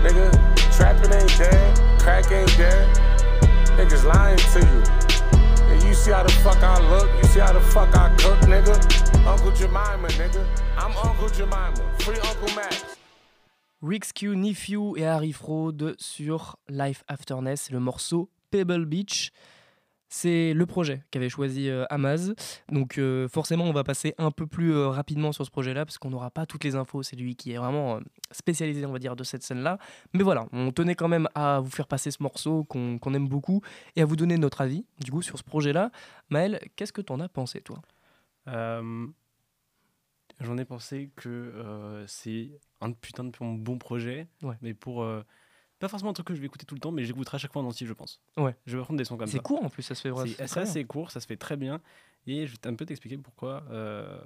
[0.00, 0.30] Nigga,
[0.76, 2.96] trapping ain't dead, crack ain't dead.
[3.76, 4.97] Niggas lying to you.
[5.98, 8.72] See how the fuck I look, you see how the fuck I cook, nigga.
[9.26, 10.46] Uncle Jemima, nigga.
[10.78, 11.74] I'm Uncle Jemima.
[11.98, 12.96] Free Uncle Max.
[13.82, 19.32] Rick Q, Nephew et Harry Fraud sur Life After Ness, le morceau Pebble Beach.
[20.10, 22.34] C'est le projet qu'avait choisi euh, Amaz.
[22.72, 25.98] Donc euh, forcément, on va passer un peu plus euh, rapidement sur ce projet-là parce
[25.98, 27.02] qu'on n'aura pas toutes les infos.
[27.02, 29.78] C'est lui qui est vraiment euh, spécialisé, on va dire, de cette scène-là.
[30.14, 33.60] Mais voilà, on tenait quand même à vous faire passer ce morceau qu'on aime beaucoup
[33.96, 35.90] et à vous donner notre avis, du coup, sur ce projet-là.
[36.30, 37.82] Maël, qu'est-ce que t'en as pensé, toi?
[40.40, 42.48] J'en ai pensé que c'est
[42.80, 44.54] un putain de bon projet, Ouais.
[44.62, 45.04] mais pour
[45.78, 47.52] pas forcément un truc que je vais écouter tout le temps, mais j'écouterai à chaque
[47.52, 48.20] fois en entier, je pense.
[48.36, 48.54] Ouais.
[48.66, 49.32] Je vais prendre des sons comme ça.
[49.32, 50.32] C'est court en plus, ça se fait vraiment.
[50.36, 51.80] C'est c'est assez court, ça se fait très bien.
[52.26, 54.18] Et je vais un peu t'expliquer pourquoi, euh,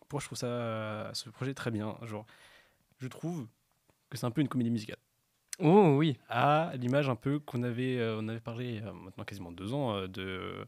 [0.00, 1.96] pourquoi je trouve ça, ce projet très bien.
[2.02, 2.24] Genre,
[2.98, 3.46] je trouve
[4.08, 4.98] que c'est un peu une comédie musicale.
[5.58, 6.18] Oh oui.
[6.28, 9.94] À l'image un peu qu'on avait, euh, on avait parlé a maintenant quasiment deux ans
[9.96, 10.66] euh, de,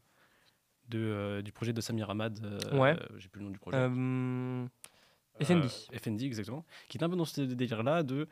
[0.89, 2.41] de, euh, du projet de Samir Ahmad.
[2.43, 2.97] euh, Ouais.
[3.19, 3.77] J'ai plus le nom du projet.
[3.79, 4.67] Euh,
[5.41, 5.65] FND.
[5.65, 6.65] Euh, FND, exactement.
[6.89, 8.29] Qui est un peu dans ce délire-là de.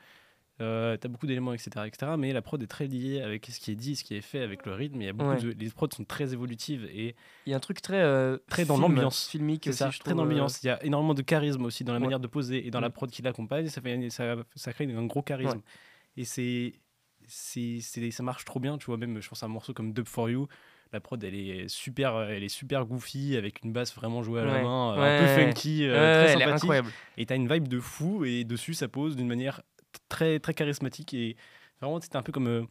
[0.63, 2.13] Euh, T'as beaucoup d'éléments, etc., etc.
[2.19, 4.41] Mais la prod est très liée avec ce qui est dit, ce qui est fait,
[4.41, 5.03] avec le rythme.
[5.03, 5.41] Il y a beaucoup Ouais.
[5.43, 7.15] de, les prods sont très évolutives et
[7.47, 9.29] Il y a un truc très, euh, Très dans film, l'ambiance.
[9.29, 10.63] filmique c'est aussi, ça, je très dans euh, l'ambiance.
[10.63, 12.05] Il y a énormément de charisme aussi dans la Ouais.
[12.07, 12.93] manière de poser et dans la Mm.
[12.93, 13.69] prod qui l'accompagne.
[13.69, 15.61] Ça, fait, ça, ça crée un gros charisme.
[16.17, 16.73] Et c'est,
[17.29, 18.79] c'est, c'est- ça marche trop bien.
[18.79, 20.49] Tu vois, même, je pense à un morceau comme Dub for You.
[20.93, 24.45] La prod, elle est super, elle est super goofy avec une basse vraiment jouée à
[24.45, 24.63] la Ouais.
[24.63, 25.93] main, euh, Ouais, un peu funky, euh,
[26.23, 26.93] Ouais, très sympathique.
[27.19, 29.63] Et t'as une vibe de fou et dessus ça pose d'une manière
[30.09, 31.37] très très charismatique et
[31.81, 32.63] vraiment c'était un peu comme euh,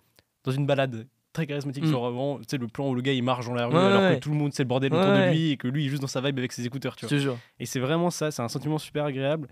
[0.43, 1.87] dans une balade très charismatique Mm.
[1.91, 3.79] genre vraiment tu sais le plan où le gars il marche dans la rue Ouais,
[3.81, 4.15] alors ouais.
[4.15, 5.87] que tout le monde c'est le bordel Ouais, autour de lui et que lui il
[5.87, 7.37] est juste dans sa vibe avec ses écouteurs tu vois te jure.
[7.59, 9.47] et c'est vraiment ça c'est un sentiment super agréable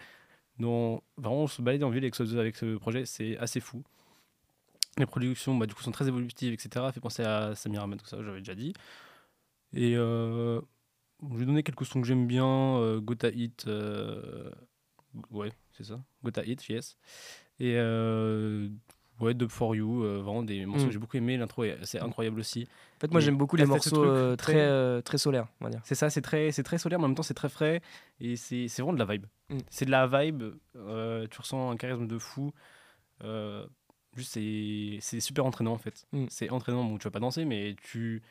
[0.59, 3.81] dont vraiment se balader en ville avec ce, avec ce projet, c'est assez fou.
[4.99, 6.85] Les productions, bah, du coup, sont très évolutives, etc.
[6.93, 8.71] Fait penser à Samir Ahmed, tout ça, j'avais déjà dit.
[9.73, 10.61] Et euh,
[11.31, 12.45] je vais donner quelques sons que j'aime bien.
[12.45, 14.51] Euh, Gota Hit, euh,
[15.31, 15.99] ouais, c'est ça.
[16.23, 16.97] Gota Hit, yes.
[17.59, 18.67] Et euh,
[19.19, 20.87] ouais, Dub for You, euh, vraiment des morceaux Mm.
[20.87, 21.37] que j'ai beaucoup aimé.
[21.37, 22.67] L'intro, est- c'est incroyable aussi.
[22.97, 25.81] En fait, moi, j'aime beaucoup les t'as morceaux euh, très- très, solaires, on va dire.
[25.83, 27.81] C'est ça, c'est très, c'est très solaire, mais en même temps c'est très frais
[28.19, 29.25] et c'est c'est vraiment de la vibe.
[29.49, 29.57] Mm.
[29.69, 32.51] C'est de la vibe, tu ressens un charisme de fou.
[34.15, 36.05] juste, c'est c'est super entraînant en fait.
[36.11, 36.25] Mm.
[36.29, 38.21] C'est entraînant, bon, tu vas pas danser, mais tu,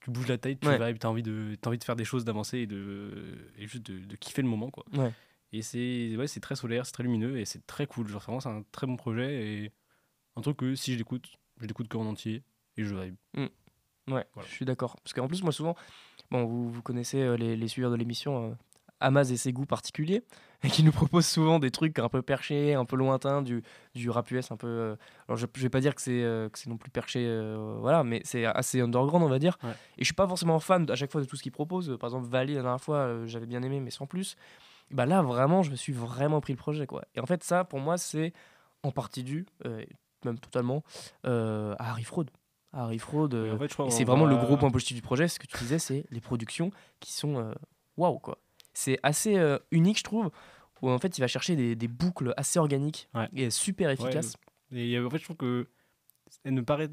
[0.00, 0.78] tu bouges la tête, tu Ouais.
[0.84, 3.12] vibes, tu as envie, de, t'as envie de faire des choses, d'avancer et, de,
[3.58, 4.70] et juste de, de kiffer le moment.
[4.70, 4.84] Quoi.
[4.94, 5.12] Ouais.
[5.52, 8.08] Et c'est ouais, très solaire, c'est très lumineux et c'est très cool.
[8.08, 9.34] Genre, vraiment, c'est un très bon projet
[9.64, 9.72] et
[10.36, 12.42] un truc que si je l'écoute, je l'écoute que en entier
[12.76, 13.16] et je vibe.
[14.08, 14.48] Ouais, Voilà.
[14.48, 14.96] je suis d'accord.
[15.04, 15.76] Parce qu'en plus, moi, souvent,
[16.30, 18.54] bon, vous, vous connaissez euh, les, les suiveurs de l'émission, euh,
[18.98, 20.24] Amaz et ses goûts particuliers,
[20.64, 23.62] et qui nous proposent souvent des trucs un peu perchés, un peu lointains, du,
[23.94, 24.66] du rap US un peu.
[24.66, 24.96] euh,
[25.28, 27.24] alors, je, je vais pas dire que c'est euh, que c'est non plus perché,
[27.78, 29.56] voilà, mais c'est assez underground, on va dire.
[29.62, 29.70] Ouais.
[29.98, 31.96] Et je suis pas forcément fan à chaque fois de tout ce qu'ils proposent.
[32.00, 34.36] Par exemple, Valley, la dernière fois, j'avais bien aimé, mais sans plus.
[34.92, 37.04] Bah là, vraiment, je me suis vraiment pris le projet, quoi.
[37.14, 38.32] Et en fait, ça, pour moi, c'est
[38.82, 39.84] en partie dû, euh,
[40.24, 40.82] même totalement,
[41.26, 42.26] euh, à Harry Fraud.
[42.72, 43.34] À Harry Fraud.
[43.34, 45.78] Euh, en fait, c'est vraiment le gros point positif du projet, ce que tu disais,
[45.78, 47.52] c'est les productions qui sont
[47.96, 48.38] waouh quoi.
[48.74, 49.36] C'est assez
[49.70, 50.30] unique, je trouve,
[50.80, 53.28] où en fait il va chercher des, des boucles assez organiques Ouais.
[53.34, 54.36] et super efficaces.
[54.72, 55.68] Et en fait, je trouve que
[56.44, 56.88] elle ne paraît.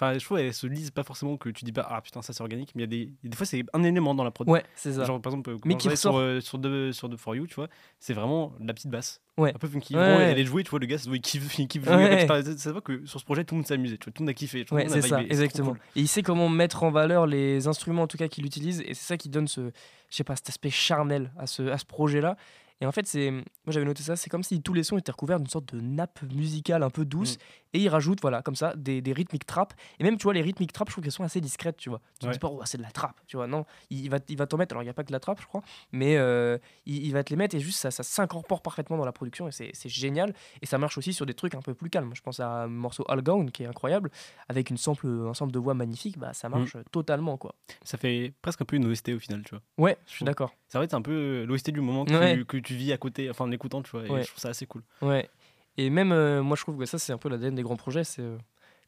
[0.00, 2.32] Enfin, je trouve qu'elles se lisent pas forcément que tu dis pas, ah putain, ça
[2.32, 3.28] c'est organique, mais il y a des.
[3.28, 4.48] Des fois, c'est un élément dans la prod.
[4.48, 5.04] Ouais, c'est ça.
[5.04, 7.68] Genre, par exemple, Mais qui sur, euh, sur, de, sur de For You, tu vois,
[8.00, 9.20] c'est vraiment la petite basse.
[9.38, 9.50] Ouais.
[9.54, 9.94] Un peu funky.
[9.94, 10.22] Ouais, ouais.
[10.32, 11.94] Elle est jouée, tu vois, le gars, il kiffe, il kiffe jouer.
[11.94, 12.26] Ouais.
[12.26, 14.22] T'as- Ça voit que sur ce projet, tout le monde s'est amusé, tu vois, tout
[14.22, 14.64] le monde a kiffé.
[14.64, 15.70] tout Ouais, c'est ça, exactement.
[15.70, 15.78] cool.
[15.96, 18.94] Et il sait comment mettre en valeur les instruments, en tout cas, qu'il utilise, et
[18.94, 19.70] c'est ça qui donne ce,
[20.10, 22.36] je sais pas, cet aspect charnel à ce, à ce projet-là.
[22.82, 25.12] Et en fait, c'est, moi j'avais noté ça, c'est comme si tous les sons étaient
[25.12, 27.38] recouverts d'une sorte de nappe musicale un peu douce, Mm.
[27.74, 29.72] et il rajoute, voilà, comme ça, des, des rythmiques trap.
[30.00, 32.00] Et même, tu vois, les rythmiques trap, je trouve qu'elles sont assez discrètes, tu vois.
[32.14, 32.32] Tu te Ouais.
[32.32, 33.46] dis pas, oh, c'est de la trap, tu vois.
[33.46, 35.12] Non, il, il va, il va t'en mettre, alors il n'y a pas que de
[35.12, 37.90] la trap, je crois, mais euh, il, il va te les mettre, et juste ça,
[37.92, 40.34] ça s'incorpore parfaitement dans la production, et c'est génial.
[40.60, 42.10] Et ça marche aussi sur des trucs un peu plus calmes.
[42.14, 44.10] Je pense à un morceau All Gone, qui est incroyable,
[44.48, 47.54] avec une sample, un sample de voix magnifique, bah, ça marche totalement, quoi.
[47.84, 49.62] Ça fait presque un peu une OST au final, tu vois.
[49.78, 50.52] Ouais, je suis d'accord.
[50.68, 52.34] Ça va être un peu l'OST du moment que, Ouais.
[52.34, 54.22] tu, que tu vis à côté, enfin en écoutant, tu vois, et Ouais.
[54.22, 54.82] je trouve ça assez cool.
[55.00, 55.28] Ouais.
[55.78, 58.04] Et même, euh, moi, je trouve que ça, c'est un peu l'ADN des grands projets.
[58.04, 58.36] C'est euh,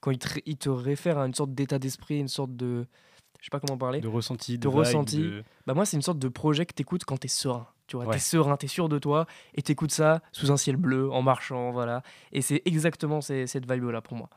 [0.00, 2.86] quand ils te, ils te réfèrent à une sorte d'état d'esprit, une sorte de.
[3.40, 4.00] Je sais pas comment parler.
[4.00, 5.18] De ressenti, de, De vibe, ressenti.
[5.18, 7.66] de- Bah, moi, c'est une sorte de projet que t'écoutes quand t'es serein.
[7.86, 8.14] Tu vois, Ouais.
[8.14, 11.70] t'es serein, t'es sûr de toi, et t'écoutes ça sous un ciel bleu, en marchant,
[11.70, 12.02] voilà.
[12.32, 14.30] Et c'est exactement ces- cette vibe-là pour moi.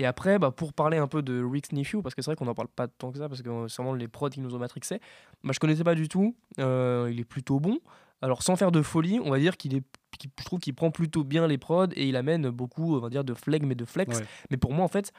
[0.00, 2.46] Et après, bah, pour parler un peu de Rick's Nephew, parce que c'est vrai qu'on
[2.46, 4.54] n'en parle pas tant que ça, parce que euh, c'est vraiment les prods qui nous
[4.56, 5.00] ont matrixé,
[5.44, 6.34] bah, je connaissais pas du tout.
[6.58, 7.78] Euh, il est plutôt bon.
[8.22, 9.82] Alors, sans faire de folie, on va dire qu'il est.
[10.22, 13.24] Je trouve qu'il prend plutôt bien les prods et il amène beaucoup, on va dire,
[13.24, 14.18] de flegme et de flex.
[14.18, 14.24] Ouais.
[14.50, 15.12] Mais pour moi, en fait,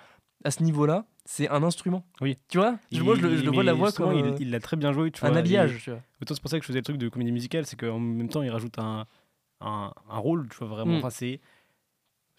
[0.43, 2.05] à ce niveau-là, c'est un instrument.
[2.21, 2.37] Oui.
[2.49, 2.77] Tu vois?
[2.91, 5.37] Je, vois la voix comme il- euh, Il l'a très bien joué, tu un vois.
[5.37, 5.79] et- habillage.
[5.83, 5.99] tu vois.
[6.21, 8.29] Autant c'est pour ça que je faisais le truc de comédie musicale, c'est qu'en même
[8.29, 9.07] temps, il rajoute un,
[9.61, 10.93] un, un rôle, tu vois, vraiment.
[10.93, 10.97] Mm.
[10.97, 11.09] Enfin,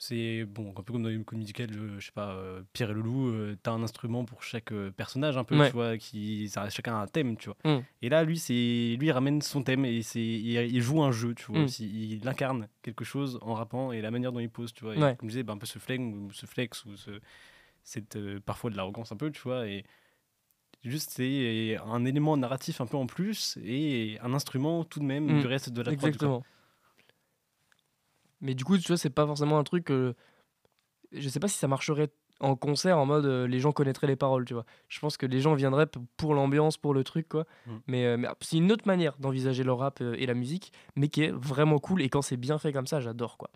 [0.03, 0.45] c'est.
[0.45, 2.95] Bon, un peu comme dans une comédie musicale, euh, je sais pas, euh, Pierre et
[2.95, 5.69] le loup, euh, t'as un instrument pour chaque personnage, un peu, Ouais.
[5.69, 7.57] tu vois, qui, ça, chacun a un thème, tu vois.
[7.79, 7.83] Mm.
[8.03, 11.13] Et là, lui, c'est, lui, il ramène son thème et c'est, il, il joue un
[11.13, 11.69] jeu, tu vois, Mm.
[11.81, 14.97] il incarne quelque chose en rappant et la manière dont il pose, tu vois.
[14.97, 15.17] Et Ouais.
[15.17, 17.13] Comme je disais, bah, un peu ce flegme, ou ce flex, ou ce,
[17.85, 19.85] cette, euh, parfois de l'arrogance un peu, tu vois, et
[20.85, 25.37] juste c'est un élément narratif un peu en plus et un instrument tout de même
[25.37, 25.41] Mm.
[25.41, 26.09] du reste de la prod.
[26.09, 26.45] Exactement.
[28.43, 29.91] Mais du coup, tu vois, c'est pas forcément un truc.
[29.91, 30.15] euh,
[31.13, 32.11] je sais pas si ça marcherait
[32.43, 34.67] en concert en mode euh, les gens connaîtraient les paroles, tu vois.
[34.89, 37.47] Je pense que les gens viendraient pour l'ambiance, pour le truc, quoi.
[37.67, 37.71] Mm.
[37.87, 41.09] Mais, euh, mais c'est une autre manière d'envisager le rap euh, et la musique, mais
[41.09, 42.03] qui est vraiment cool.
[42.03, 43.51] Et quand c'est bien fait comme ça, j'adore, quoi.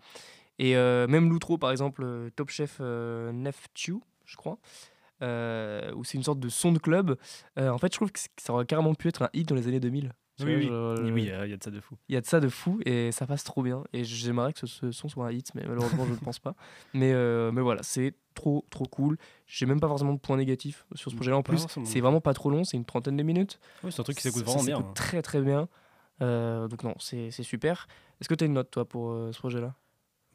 [0.59, 4.57] Et même l'outro, par exemple, Top Chef Nef Chew, je crois.
[5.21, 7.15] où c'est une sorte de son de club.
[7.57, 9.79] En fait, je trouve que ça aurait carrément pu être un hit dans les années
[9.79, 10.13] 2000.
[10.39, 10.67] Oui, oui.
[10.67, 11.95] genre, Oui, euh, il y a- il y a de ça de fou.
[12.09, 13.83] il y a de ça de fou et ça passe trop bien.
[13.93, 16.55] Et j'aimerais que ce, ce son soit un hit, mais malheureusement, je ne pense pas.
[16.93, 19.17] Mais, euh, mais voilà, c'est trop, trop cool.
[19.47, 21.37] J'ai même pas forcément de points négatifs sur ce Mm, projet-là.
[21.37, 23.59] En plus, c'est vraiment pas trop long, c'est une trentaine de minutes.
[23.83, 24.79] Oui, c'est un truc qui s'écoute Ça vraiment bien.
[24.79, 24.91] hein.
[24.93, 25.67] Très, très bien.
[26.21, 27.87] Euh, donc, non, c'est c'est super.
[28.21, 29.73] Est-ce que tu as une note, toi, pour ce projet-là?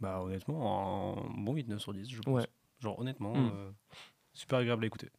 [0.00, 2.34] Bah, honnêtement, un bon 8, 9 sur 10, je pense.
[2.42, 2.46] Ouais.
[2.80, 3.50] Genre, honnêtement, Mm.
[3.52, 3.70] euh,
[4.32, 5.10] super agréable à écouter.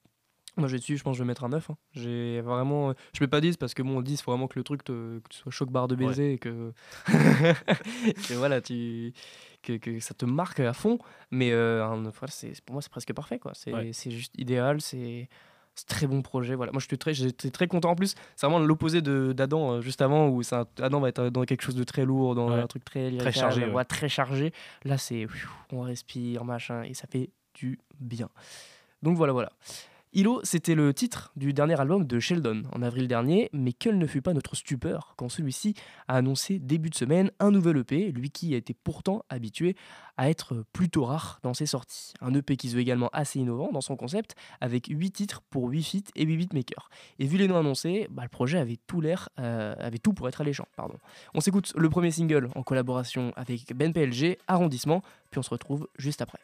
[0.56, 1.70] Moi, je vais dessus, je pense que je vais mettre un 9.
[1.72, 1.78] hein.
[1.94, 2.94] J'ai vraiment.
[3.14, 5.18] Je mets pas 10 parce que bon, 10, il faut vraiment que le truc te...
[5.20, 6.72] que tu sois choc barre de baiser et que.
[8.28, 9.14] que voilà, tu.
[9.62, 11.00] Que, que ça te marque à fond.
[11.32, 13.40] Mais euh, un- pour moi, c'est presque parfait.
[13.40, 13.52] quoi.
[13.56, 13.92] C'est Ouais.
[13.94, 14.82] juste idéal.
[14.82, 15.30] C'est
[15.76, 16.54] ce très bon projet.
[16.54, 16.72] Voilà.
[16.72, 17.92] Moi, je suis très, j'étais très content.
[17.92, 21.30] En plus, c'est vraiment l'opposé de- d'Adam euh, juste avant, où un- Adam va être
[21.30, 22.60] dans quelque chose de très lourd, dans Ouais.
[22.62, 23.86] un truc très, lyrical, chargé, ouais.
[23.86, 24.54] très chargé.
[24.86, 25.26] Là, c'est
[25.72, 28.30] on respire, machin, et ça fait du bien.
[29.02, 29.52] Donc voilà, voilà.
[30.16, 34.06] Ilo, c'était le titre du dernier album de Sheldon en avril dernier, mais quelle ne
[34.06, 35.74] fut pas notre stupeur quand celui-ci
[36.08, 39.76] a annoncé début de semaine un nouvel EP, lui qui été pourtant habitué
[40.18, 42.14] à être plutôt rare dans ses sorties.
[42.22, 45.70] Un EP qui se veut également assez innovant dans son concept, avec 8 titres pour
[45.70, 46.92] 8 feats et 8 beatmakers.
[47.18, 50.28] Et vu les noms annoncés, bah, le projet avait tout l'air, euh, avait tout pour
[50.28, 50.68] être alléchant.
[51.34, 55.88] On s'écoute le premier single en collaboration avec Ben PLG, Arrondissement, puis on se retrouve
[55.98, 56.40] juste après.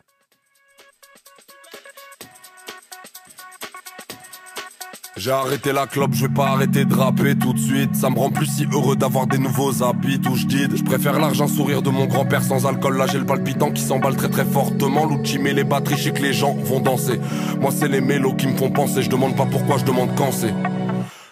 [5.19, 7.93] J'ai arrêté la clope, je vais pas arrêter de rapper tout de suite.
[7.93, 10.63] Ça me rend plus si heureux d'avoir des nouveaux habits, où je dis.
[10.73, 12.97] Je préfère l'argent sourire de mon grand-père sans alcool.
[12.97, 15.05] Là j'ai le palpitant qui s'emballe très très fortement.
[15.05, 17.19] L'outil met les batteries, je sais que les gens vont danser.
[17.59, 19.01] Moi c'est les mélos qui me font penser.
[19.01, 20.53] Je demande pas pourquoi, je demande quand c'est.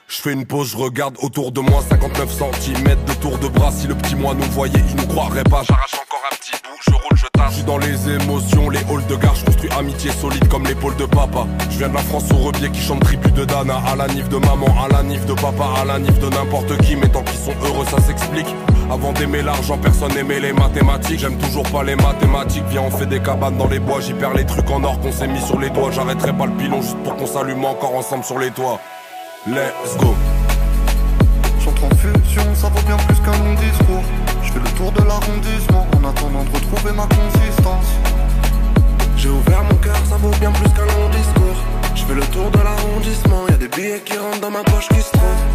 [0.08, 3.72] Je fais une pause, je regarde autour de moi 59 cm de tour de bras.
[3.72, 5.64] Si le petit moi nous voyait, il nous croirait pas.
[5.68, 7.50] J'arrache encore un petit bout, je roule, je tâche.
[7.50, 9.36] Je suis dans les émotions, les halls de gare.
[9.36, 11.46] Je construis amitié solide comme l'épaule de papa.
[11.70, 13.82] Je viens de la France au rebier qui chante tribu de Dana.
[13.86, 16.78] À la nif de maman, à la nif de papa, à la nif de n'importe
[16.84, 16.96] qui.
[16.96, 18.48] Mais tant qu'ils sont heureux, ça s'explique.
[18.90, 21.20] Avant d'aimer l'argent, personne n'aimait les mathématiques.
[21.20, 22.64] J'aime toujours pas les mathématiques.
[22.70, 24.00] Viens, on fait des cabanes dans les bois.
[24.00, 25.92] J'y perds les trucs en or qu'on s'est mis sur les doigts.
[25.92, 28.80] J'arrêterai pas le pilon juste pour qu'on s'allume encore ensemble sur les toits.
[29.50, 30.14] Let's go.
[31.64, 34.04] J'entre en fusion, ça vaut bien plus qu'un long discours.
[34.44, 37.88] Je fais le tour de l'arrondissement en attendant de retrouver ma consistance.
[39.16, 41.64] J'ai ouvert mon cœur, ça vaut bien plus qu'un long discours.
[41.96, 44.90] Je fais le tour de l'arrondissement, y a des billets qui rentrent dans ma poche
[44.90, 45.46] qui se trouvent.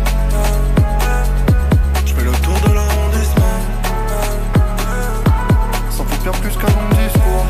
[2.06, 3.56] Je fais le tour de l'arrondissement.
[5.90, 7.46] Ça vaut bien plus qu'un long discours.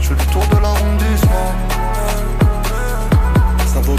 [0.00, 1.71] Je fais le tour de l'arrondissement.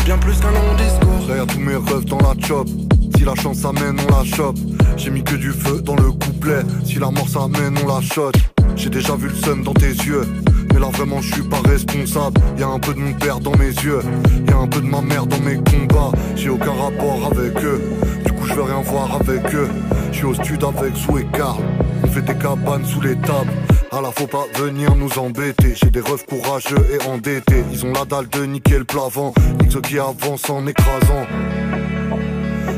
[0.06, 1.28] Bien plus qu'un long discours.
[1.28, 2.68] Derrière tous mes rêves dans la chop.
[3.16, 4.58] Si la chance amène, on la chope.
[4.98, 6.62] J'ai mis que du feu dans le couplet.
[6.84, 8.34] Si la mort s'amène, on la shot.
[8.76, 10.26] J'ai déjà vu le seum dans tes yeux.
[10.74, 12.42] Mais là vraiment je suis pas responsable.
[12.58, 14.02] Y a un peu de mon père dans mes yeux.
[14.46, 16.12] Y a un peu de ma mère dans mes combats.
[16.36, 17.82] J'ai aucun rapport avec eux.
[18.26, 19.70] Du coup je veux rien voir avec eux.
[20.12, 21.64] Je suis au stud avec Sou et Karl.
[22.04, 23.54] On fait des cabanes sous les tables.
[23.96, 25.76] À la faut pas venir nous embêter.
[25.76, 27.64] J'ai des refs courageux et endettés.
[27.72, 29.36] Ils ont la dalle de niquer le plavant.
[29.62, 31.28] Nique ceux qui avancent en écrasant.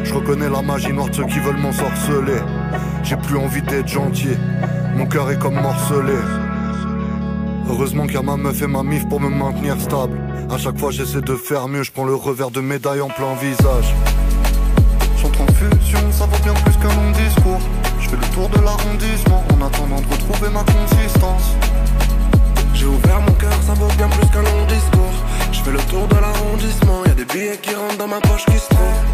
[0.03, 2.41] Je reconnais la magie noire de ceux qui veulent m'ensorceler.
[3.03, 4.35] J'ai plus envie d'être gentil.
[4.97, 6.17] Mon cœur est comme morcelé.
[7.69, 10.19] Heureusement qu'il y a ma meuf et ma mif pour me maintenir stable.
[10.51, 13.35] À chaque fois j'essaie de faire mieux, je prends le revers de médaille en plein
[13.35, 13.95] visage.
[15.21, 17.61] J'entre en fusion, ça vaut bien plus qu'un long discours.
[18.15, 21.55] Je fais le tour de l'arrondissement en attendant de retrouver ma consistance.
[22.73, 25.15] J'ai ouvert mon cœur, ça vaut bien plus qu'un long discours.
[25.51, 28.45] Je fais le tour de l'arrondissement, y a des billets qui rentrent dans ma poche
[28.45, 29.04] qui se trouvent.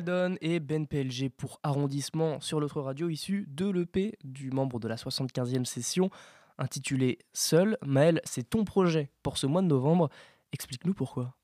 [0.00, 4.88] Sheldon et Ben PLG pour arrondissement sur l'autre radio issu de l'EP du membre de
[4.88, 6.10] la 75e session
[6.56, 7.76] intitulé Seul.
[7.84, 10.08] Maël, c'est ton projet pour ce mois de novembre.
[10.52, 11.34] Explique-nous pourquoi.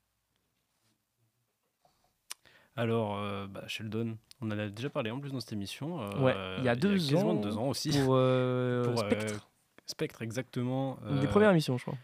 [2.77, 6.01] Alors, euh, bah, Sheldon, on en a déjà parlé en plus dans cette émission.
[6.03, 7.90] euh, Ouais, il y a deux ans, deux ans aussi.
[7.90, 9.49] Pour, euh, Pour, Spectre.
[9.87, 10.99] Spectre, exactement.
[11.11, 11.99] Une des premières émissions, je crois.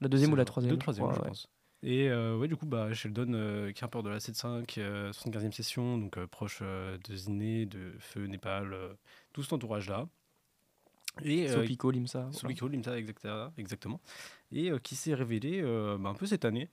[0.00, 1.28] La deuxième ou la troisième Deux, je troisième, crois, je ouais.
[1.28, 1.48] pense.
[1.82, 4.78] Et euh, ouais, du coup, bah, Sheldon, euh, qui est un peu de la 7.5,
[4.78, 8.92] euh, 75e session, donc euh, proche euh, de Ziné, de Feu, Népal, euh,
[9.32, 10.08] tout cet entourage-là.
[11.22, 12.28] Et Sopico, Limsa.
[12.32, 12.96] Soliko, Limsa,
[13.56, 14.00] exactement.
[14.52, 15.62] Et qui s'est révélé
[15.98, 16.68] bah, un peu cette année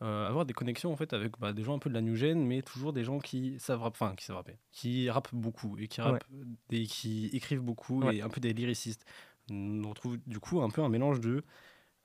[0.00, 2.44] avoir des connexions en fait avec bah, des gens un peu de la new gen,
[2.44, 5.88] mais toujours des gens qui savent rap- enfin qui savent rapper, qui rappent beaucoup et
[5.88, 6.24] qui rappent
[6.70, 8.16] et qui écrivent beaucoup Ouais.
[8.16, 9.06] et un peu des lyricistes.
[9.50, 11.42] On retrouve du coup un peu un mélange de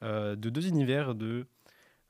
[0.03, 1.47] de deux univers de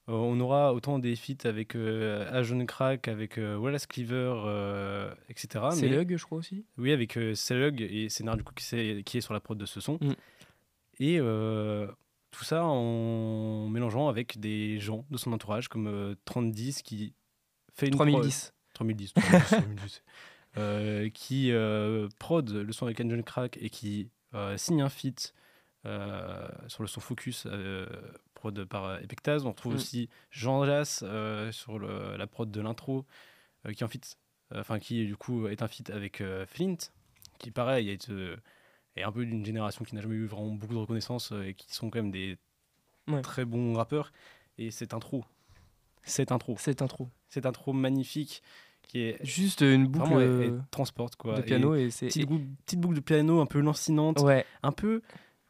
[0.07, 5.65] on aura autant des feats avec euh, Ajon Crack, avec euh, Wallace Cleaver, euh, etc.
[5.71, 6.65] C'est mais- Lug, je crois aussi.
[6.77, 9.79] oui, avec euh, Selug et Scénar du coup qui, est sur la prod de ce
[9.79, 9.97] son.
[10.01, 10.13] Mm.
[10.99, 11.87] Et euh,
[12.31, 17.13] tout ça en mélangeant avec des gens de son entourage comme euh, 3010 qui
[17.73, 18.53] fait une prod- 3010.
[18.73, 20.03] 3010, 3010, 3010.
[20.57, 25.33] Euh, qui euh, prod le son avec Engine Crack et qui euh, signe un feat
[25.33, 25.40] euh,
[25.83, 27.85] sur le son Focus, euh,
[28.33, 29.45] prod par euh, Epectaz.
[29.45, 29.75] On retrouve Mm.
[29.75, 33.05] aussi Jean Jass euh, sur le- la prod de l'intro,
[33.65, 34.17] euh, qui en feat,
[34.55, 36.77] enfin qui du coup est un feat avec euh, Flint,
[37.39, 38.35] qui pareil est, euh,
[38.95, 41.53] est un peu d'une génération qui n'a jamais eu vraiment beaucoup de reconnaissance euh, et
[41.53, 42.37] qui sont quand même des
[43.07, 43.21] Ouais.
[43.23, 44.11] très bons rappeurs.
[44.59, 45.25] Et cette intro,
[46.03, 47.09] cette intro, Cette intro.
[47.29, 48.43] cette intro magnifique
[48.83, 51.37] qui est Juste une boucle euh, transporte quoi.
[51.37, 52.07] de piano et, c'est.
[52.07, 55.01] petite, et- bou- petite boucle de piano un peu lancinante, Ouais, un peu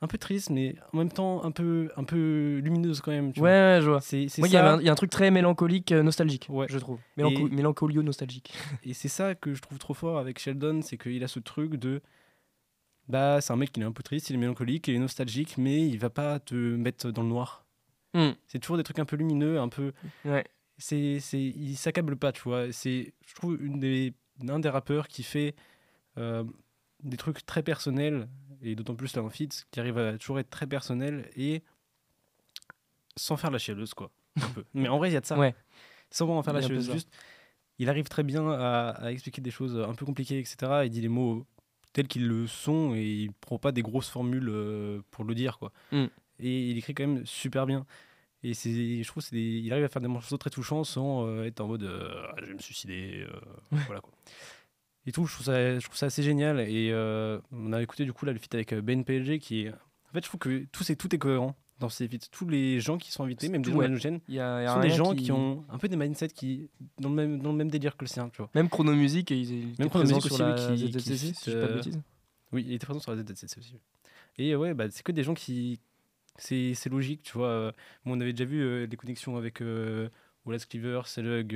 [0.03, 3.33] un peu triste mais en même temps un peu un peu lumineuse quand même.
[3.33, 3.75] tu ouais, vois.
[3.75, 4.01] ouais, je vois.
[4.01, 6.65] C'est il y, a un truc très mélancolique, euh, nostalgique, Ouais.
[6.69, 6.99] je trouve.
[7.17, 8.53] Mélanco- Mélancolio-nostalgique.
[8.83, 11.75] et c'est ça que je trouve trop fort avec Sheldon, c'est qu'il a ce truc
[11.75, 12.01] de
[13.07, 15.57] bah c'est un mec qui est un peu triste, il est mélancolique, il est nostalgique
[15.57, 17.65] mais il va pas te mettre dans le noir.
[18.13, 18.31] Hmm.
[18.47, 19.93] C'est toujours des trucs un peu lumineux, un peu
[20.25, 20.45] Ouais.
[20.77, 22.71] c'est c'est il s'accable pas, tu vois.
[22.71, 24.13] C'est je trouve une des
[24.47, 25.55] un des rappeurs qui fait
[26.17, 26.43] euh,
[27.03, 28.27] des trucs très personnels
[28.61, 31.63] et d'autant plus là en feat qui arrive à toujours être très personnel et
[33.15, 34.11] sans faire la chialeuse quoi.
[34.41, 34.63] un peu.
[34.73, 35.37] Mais en vrai il y a de ça.
[35.37, 35.55] Ouais.
[36.09, 37.09] Sans vraiment faire la chialeuse, juste
[37.79, 40.81] il arrive très bien à, à expliquer des choses un peu compliquées etc.
[40.85, 41.45] Il dit les mots
[41.93, 45.57] tels qu'ils le sont et il prend pas des grosses formules euh, pour le dire
[45.57, 45.71] quoi.
[45.91, 46.05] Mm.
[46.39, 47.85] Et il écrit quand même super bien.
[48.43, 51.61] Et je trouve qu'il il arrive à faire des morceaux très touchants sans euh, être
[51.61, 52.09] en mode euh,
[52.39, 53.27] je vais me suicider.
[53.71, 54.11] voilà quoi.
[55.07, 56.59] Et tout, je trouve ça, je trouve ça assez génial.
[56.59, 59.61] Et euh, on a écouté du coup là le feat avec euh, Ben PLG qui
[59.63, 59.69] est.
[59.69, 62.27] En fait, je trouve que tout, c'est, tout est cohérent dans ces feats.
[62.31, 63.89] Tous les gens qui sont invités, même des gens ouais.
[64.27, 65.31] Il y a, y a sont des gens qui...
[65.31, 66.69] ont un peu des mindsets qui.
[66.99, 68.49] dans le même, dans le même délire que le sien, tu vois.
[68.53, 71.33] Même Chronomusique, il, il était Chrono présent Music sur aussi, la qui- qui ZZCC, fit,
[71.35, 72.01] si je pas de euh, bêtises.
[72.51, 73.75] Oui, il était présent sur la ZZCC aussi.
[74.37, 75.79] Et ouais, bah, c'est que des gens qui.
[76.37, 77.71] C'est logique, tu vois.
[78.05, 80.09] bon, on avait déjà vu euh, des connexions avec euh,
[80.45, 81.55] Wallace Cleaver, Selug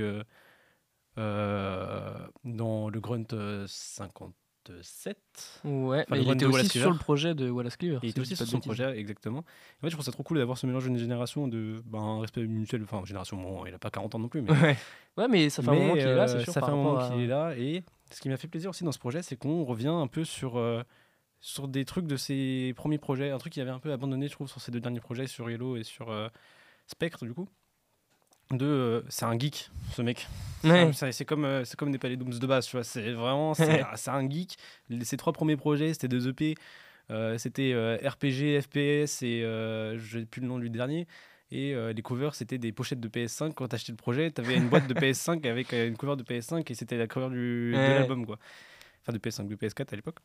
[1.18, 5.18] dans le Grunt euh, 57.
[5.63, 7.99] Ouais, Enfin, mais le il était aussi sur le projet de Wallace Cleaver.
[8.03, 9.39] Il était aussi sur son projet, exactement.
[9.39, 9.43] En
[9.82, 12.84] fait, je trouve ça trop cool d'avoir ce mélange de génération, de ben, respect mutuel.
[12.84, 14.78] Enfin, génération, bon, il a pas 40 ans non plus, mais Ouais.
[15.18, 16.53] ouais, mais ça fait un moment qu'il est là, euh, c'est sûr.
[16.53, 17.55] Ça fait un moment à- qu'il est là.
[17.57, 20.24] Et ce qui m'a fait plaisir aussi dans ce projet, c'est qu'on revient un peu
[20.24, 20.82] sur, euh,
[21.41, 23.30] sur des trucs de ses premiers projets.
[23.30, 25.49] Un truc qu'il avait un peu abandonné, je trouve, sur ses deux derniers projets, sur
[25.49, 26.28] Yellow et sur euh,
[26.88, 27.47] Spectre, du coup.
[28.51, 30.27] De, euh, c'est un geek, ce mec.
[30.63, 30.91] Ouais.
[30.93, 32.83] C'est- comme, euh, c'est comme des palais de base, tu vois.
[32.83, 34.55] C'est vraiment, c'est un geek.
[34.89, 36.55] Les- Ses trois premiers projets, c'était deux EP.
[37.11, 41.07] Euh, c'était euh, RPG, FPS et je n'ai plus le nom du dernier.
[41.51, 43.53] Et les covers, c'était des pochettes de PS5.
[43.53, 46.23] Quand tu achetais le projet, tu avais une boîte de PS5 avec une cover de
[46.23, 47.99] PS5 et c'était la cover du, de Ouais.
[47.99, 48.37] l'album, quoi.
[49.01, 50.17] Enfin, de PS5, de PS4 à l'époque.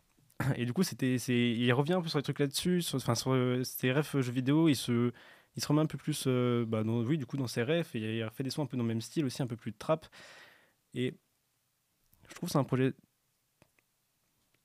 [0.56, 3.14] Et du coup, c'était, c'est, il revient un peu sur les trucs là-dessus, sur, enfin,
[3.14, 4.68] sur ses refs jeux vidéo.
[4.70, 5.12] Il se,
[5.56, 7.94] il se remet un peu plus, euh, bah, dans, oui, du coup, dans ses refs.
[7.94, 9.56] Et il a fait des sons un peu dans le même style aussi, un peu
[9.56, 10.06] plus de trap.
[10.94, 11.14] Et
[12.28, 12.92] je trouve que c'est un projet,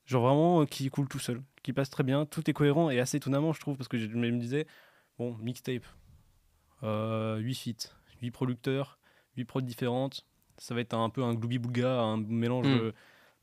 [0.05, 2.25] genre vraiment euh, qui coule tout seul, qui passe très bien.
[2.25, 4.67] Tout est cohérent et assez étonnamment, je trouve, parce que je me disais,
[5.17, 5.85] bon, mixtape,
[6.83, 7.89] euh, 8 feats,
[8.21, 8.99] 8 producteurs,
[9.37, 10.25] 8 prods différentes.
[10.57, 12.77] Ça va être un peu un gloubi boulga, un mélange Mm.
[12.77, 12.93] de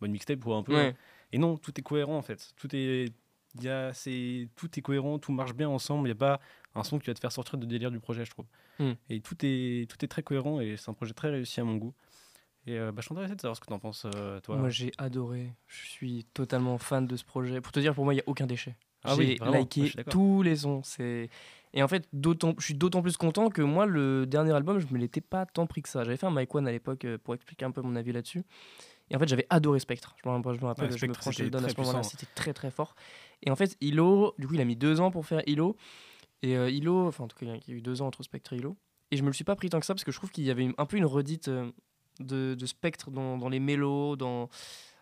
[0.00, 0.74] bah, une mixtape ou un peu.
[0.74, 0.96] Ouais.
[1.32, 2.52] Et non, tout est cohérent en fait.
[2.56, 3.12] Tout est,
[3.60, 6.08] y a, c'est, tout est cohérent, tout marche bien ensemble.
[6.08, 6.40] Il n'y a pas
[6.74, 8.46] un son qui va te faire sortir de délire du projet, je trouve.
[8.78, 8.92] Mm.
[9.10, 11.76] Et tout est, tout est très cohérent et c'est un projet très réussi à mon
[11.76, 11.94] goût.
[12.66, 14.56] Et euh, bah, je suis intéressé de savoir ce que tu en penses, euh, toi.
[14.56, 15.52] Moi, j'ai adoré.
[15.66, 17.60] Je suis totalement fan de ce projet.
[17.60, 18.76] Pour te dire, pour moi, il n'y a aucun déchet.
[19.04, 20.12] Ah j'ai oui, liké d'accord.
[20.12, 20.80] tous les sons.
[20.84, 21.28] C'est...
[21.74, 24.86] Et en fait, d'autant, je suis d'autant plus content que moi, le dernier album, je
[24.92, 26.04] me l'étais pas tant pris que ça.
[26.04, 28.44] J'avais fait un Mike One à l'époque euh, pour expliquer un peu mon avis là-dessus.
[29.10, 30.14] Et en fait, j'avais adoré Spectre.
[30.22, 32.02] Je me rappelle, je me, rappelle, Ouais, je me à très ce moment-là.
[32.04, 32.94] C'était très très fort.
[33.42, 35.76] Et en fait, Hilo, du coup, il a mis deux ans pour faire Hilo.
[36.42, 38.52] Et euh, Hilo, enfin, en tout cas, il y a eu deux ans entre Spectre
[38.52, 38.76] et Hilo.
[39.10, 40.44] Et je me le suis pas pris tant que ça parce que je trouve qu'il
[40.44, 41.70] y avait un peu une redite euh,
[42.20, 44.48] de, de Spectre dans, dans les mélos, dans,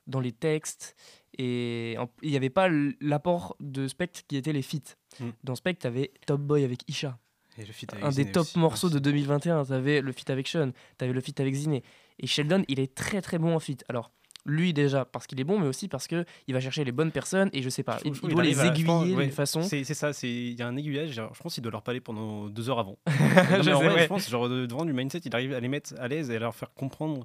[0.06, 0.96] dans les textes.
[1.38, 2.68] Et il n'y avait pas
[3.00, 4.96] l'apport de Spectre qui était les feats.
[5.20, 5.30] Mm.
[5.44, 7.18] Dans Spectre, tu avais Top Boy avec Isha.
[7.58, 8.58] Et le feat avec Un des top aussi.
[8.58, 9.02] morceaux de Aussi.
[9.02, 9.64] 2021.
[9.64, 11.82] Tu avais le feat avec Sean, tu avais le feat avec Ziné.
[12.18, 13.84] Et Sheldon, il est très très bon en feat.
[13.88, 14.12] Alors,
[14.50, 17.50] lui déjà, parce qu'il est bon, mais aussi parce qu'il va chercher les bonnes personnes.
[17.52, 19.62] Et je sais pas, Je il, il doit les aiguiller ouais, d'une façon.
[19.62, 21.10] C'est, ça, c'est, il y a un aiguillage.
[21.12, 22.98] genre, Je pense qu'il doit leur parler pendant deux heures avant.
[23.06, 24.02] Je Non, sais, vrai, ouais.
[24.02, 26.36] je pense, genre, de- devant du mindset, il arrive à les mettre à l'aise et
[26.36, 27.24] à leur faire comprendre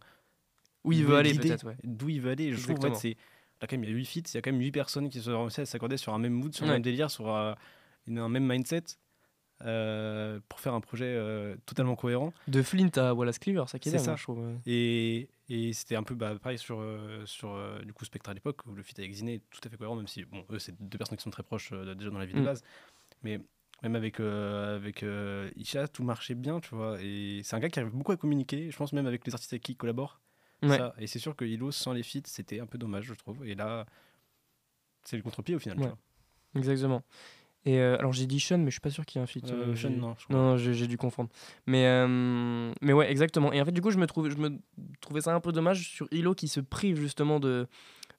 [0.83, 1.65] Où il veut aller, peut-être.
[1.65, 1.75] Ouais.
[1.83, 2.53] D'où il veut aller.
[2.53, 3.17] Je trouve, en fait, c'est.
[3.61, 5.09] Là, quand même, il y a 8 feats, il y a quand même 8 personnes
[5.09, 6.73] qui se réussissent à s'accorder sur un même mood, sur un Ouais.
[6.73, 7.53] même délire, sur euh,
[8.09, 8.83] un même mindset
[9.63, 12.33] euh, pour faire un projet euh, totalement cohérent.
[12.47, 14.11] De Flint à Wallace Cleaver, ça qui est C'est dingue, ça.
[14.13, 14.39] hein, je trouve.
[14.39, 14.55] ouais.
[14.65, 18.65] Et, et c'était un peu bah, pareil sur, euh, sur du coup Spectre à l'époque,
[18.65, 20.75] où le feat avec Ziné est tout à fait cohérent, même si bon, eux, c'est
[20.81, 22.45] deux personnes qui sont très proches déjà dans la vie de Mm.
[22.45, 22.63] base.
[23.23, 23.39] Mais
[23.83, 26.97] même avec, euh, avec euh, Isha, tout marchait bien, tu vois.
[27.01, 29.53] Et c'est un gars qui arrive beaucoup à communiquer, je pense même avec les artistes
[29.53, 30.19] avec qui il collabore.
[30.63, 30.77] Ouais.
[30.77, 30.95] Ça.
[30.97, 33.45] Et c'est sûr que Hilo, sans les feats, c'était un peu dommage, je trouve.
[33.45, 33.85] Et là,
[35.03, 35.77] c'est le contre-pied au final.
[35.77, 35.97] tu vois.
[36.55, 37.03] Exactement.
[37.65, 39.27] Et euh, alors j'ai dit Sean, mais je suis pas sûr qu'il y ait un
[39.27, 39.51] feat.
[39.51, 40.33] Euh, euh, Sean, non, je.
[40.33, 41.29] Non, j'ai j'ai dû confondre.
[41.65, 43.51] Mais, euh, mais ouais, exactement.
[43.51, 44.59] Et en fait, du coup, je me, trouve, je me
[45.01, 47.67] trouvais ça un peu dommage sur Hilo qui se prive justement de,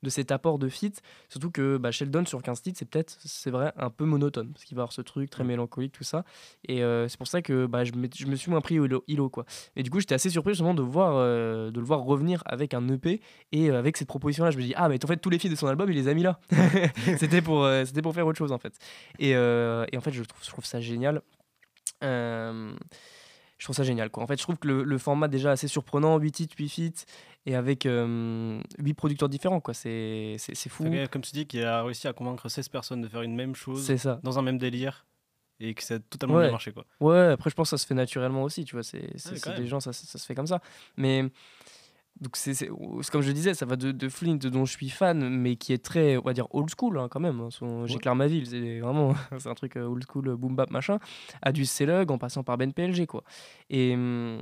[0.02, 1.00] de cet apport de feat.
[1.28, 4.52] Surtout que bah, Sheldon sur 15 titres, c'est peut-être, c'est vrai, un peu monotone.
[4.52, 5.48] Parce qu'il va avoir ce truc très Mm.
[5.48, 6.24] mélancolique, tout ça.
[6.66, 8.84] Et euh, c'est pour ça que bah, je, me, je me suis moins pris au
[8.86, 9.44] Hilo, Hilo, quoi.
[9.76, 12.74] Et du coup, j'étais assez surpris justement de, voir, euh, de le voir revenir avec
[12.74, 13.20] un EP
[13.52, 14.50] et euh, avec cette proposition-là.
[14.50, 16.08] Je me dis, ah, mais en fait, tous les feats de son album, il les
[16.08, 16.40] a mis là.
[17.18, 18.74] c'était pour, c'était pour faire autre chose, en fait.
[19.18, 21.22] Et, et en fait, je trouve, je trouve ça génial.
[23.58, 24.10] Je trouve ça génial.
[24.10, 24.22] Quoi.
[24.22, 27.04] En fait, je trouve que le, le format déjà assez surprenant, 8 titres, 8 feats,
[27.46, 29.72] et avec euh, 8 producteurs différents, quoi.
[29.72, 30.84] C'est, c'est, c'est fou.
[31.10, 33.84] Comme tu dis, qu'il a réussi à convaincre 16 personnes de faire une même chose
[33.86, 34.20] C'est ça.
[34.22, 35.06] dans un même délire
[35.60, 36.42] et que ça a totalement Ouais.
[36.44, 36.72] bien marché.
[36.72, 36.84] Quoi.
[37.00, 38.82] Ouais, après, je pense que ça se fait naturellement aussi, tu vois.
[38.82, 38.98] C'est,
[39.46, 40.60] Ouais, des gens, ça, ça, ça se fait comme ça.
[40.96, 41.24] Mais.
[42.18, 42.70] Donc c'est,
[43.12, 45.84] comme je disais, ça va de, de Flint dont je suis fan, mais qui est
[45.84, 47.50] très, on va dire, old school hein, quand même.
[47.50, 50.98] Son- J'éclaire ma ville, c'est vraiment, c'est un truc euh, old school, boom bap machin,
[51.42, 53.22] à du Slug en passant par Ben PLG quoi.
[53.68, 54.40] Et hum,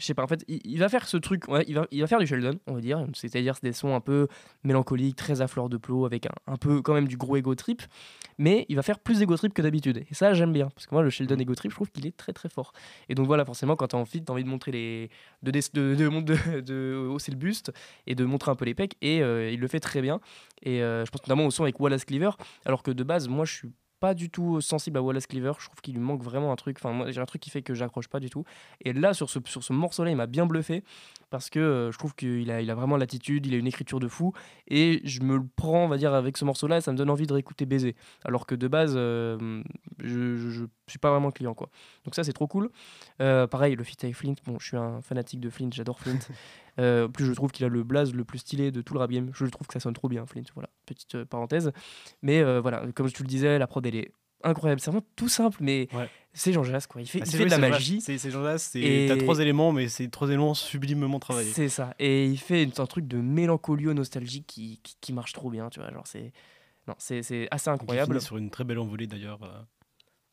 [0.00, 2.00] je sais pas, en fait, il, il va faire ce truc, ouais, il, va, il
[2.00, 4.26] va faire du Sheldon, on va dire, c'est-à-dire c'est des sons un peu
[4.64, 7.54] mélancoliques, très à fleur de plot, avec un, un peu quand même du gros ego
[7.54, 7.82] trip,
[8.38, 10.04] mais il va faire plus ego trip que d'habitude.
[10.10, 12.16] Et ça, j'aime bien, parce que moi, le Sheldon ego trip, je trouve qu'il est
[12.16, 12.72] très très fort.
[13.08, 15.10] Et donc voilà, forcément, quand t'es en fit, t'as envie de montrer les.
[15.42, 17.72] de, de, de, de, de- de hausser le buste
[18.06, 20.20] et de montrer un peu les pecs, et euh, il le fait très bien.
[20.62, 22.30] Et euh, je pense notamment au son avec Wallace Cleaver,
[22.64, 23.68] alors que de base, moi, je suis
[24.00, 25.52] pas du tout sensible à Wallace Cleaver.
[25.58, 26.78] Je trouve qu'il lui manque vraiment un truc.
[26.82, 28.44] Enfin, j'ai un truc qui fait que j'accroche pas du tout.
[28.84, 30.82] Et là, sur ce, sur ce morceau-là, il m'a bien bluffé
[31.28, 34.00] parce que euh, je trouve qu'il a, il a vraiment l'attitude, il a une écriture
[34.00, 34.32] de fou.
[34.68, 37.10] Et je me le prends, on va dire, avec ce morceau-là, et ça me donne
[37.10, 37.94] envie de réécouter Baiser.
[38.24, 39.62] Alors que de base, euh,
[39.98, 41.68] je, je, suis pas vraiment client, quoi.
[42.04, 42.70] Donc ça, c'est trop cool.
[43.20, 44.34] Euh, pareil, le feat avec Flint.
[44.46, 46.18] Bon, je suis un fanatique de Flint, j'adore Flint.
[46.78, 49.00] Euh, en plus, je trouve qu'il a le blaze le plus stylé de tout le
[49.00, 49.30] rap game.
[49.34, 50.42] Je trouve que ça sonne trop bien, Flint.
[50.54, 51.72] Voilà, petite euh, parenthèse.
[52.22, 54.12] Mais euh, voilà, comme tu le disais, la prod, elle est
[54.42, 54.80] incroyable.
[54.80, 56.08] C'est vraiment tout simple, mais Ouais.
[56.32, 57.02] c'est Jean Jass, quoi.
[57.02, 58.00] Il fait, Ah, il vrai, de la magie.
[58.00, 61.52] C'est ces gens-là, c'est Et- t'as trois éléments, mais c'est trois éléments sublimement travaillés.
[61.52, 61.94] C'est ça.
[61.98, 65.80] Et il fait un truc de mélancolio nostalgique qui, qui, qui marche trop bien, tu
[65.80, 65.90] vois.
[65.92, 66.32] Genre, c'est.
[66.88, 68.14] Non, c'est assez incroyable.
[68.14, 69.42] finit sur une très belle envolée d'ailleurs.
[69.42, 69.60] euh,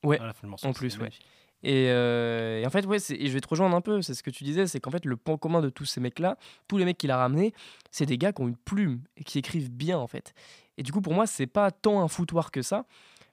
[0.03, 1.01] Ouais, à la fin en plus, ouais.
[1.03, 1.25] magnifique.
[1.63, 4.23] Et, euh, et en fait, ouais, et je vais te rejoindre un peu, c'est ce
[4.23, 6.37] que tu disais, c'est qu'en fait, le point commun de tous ces mecs-là,
[6.67, 7.53] tous les mecs qu'il a ramenés,
[7.91, 10.33] c'est des gars qui ont une plume et qui écrivent bien, en fait.
[10.77, 12.85] Et du coup, pour moi, c'est pas tant un foutoir que ça,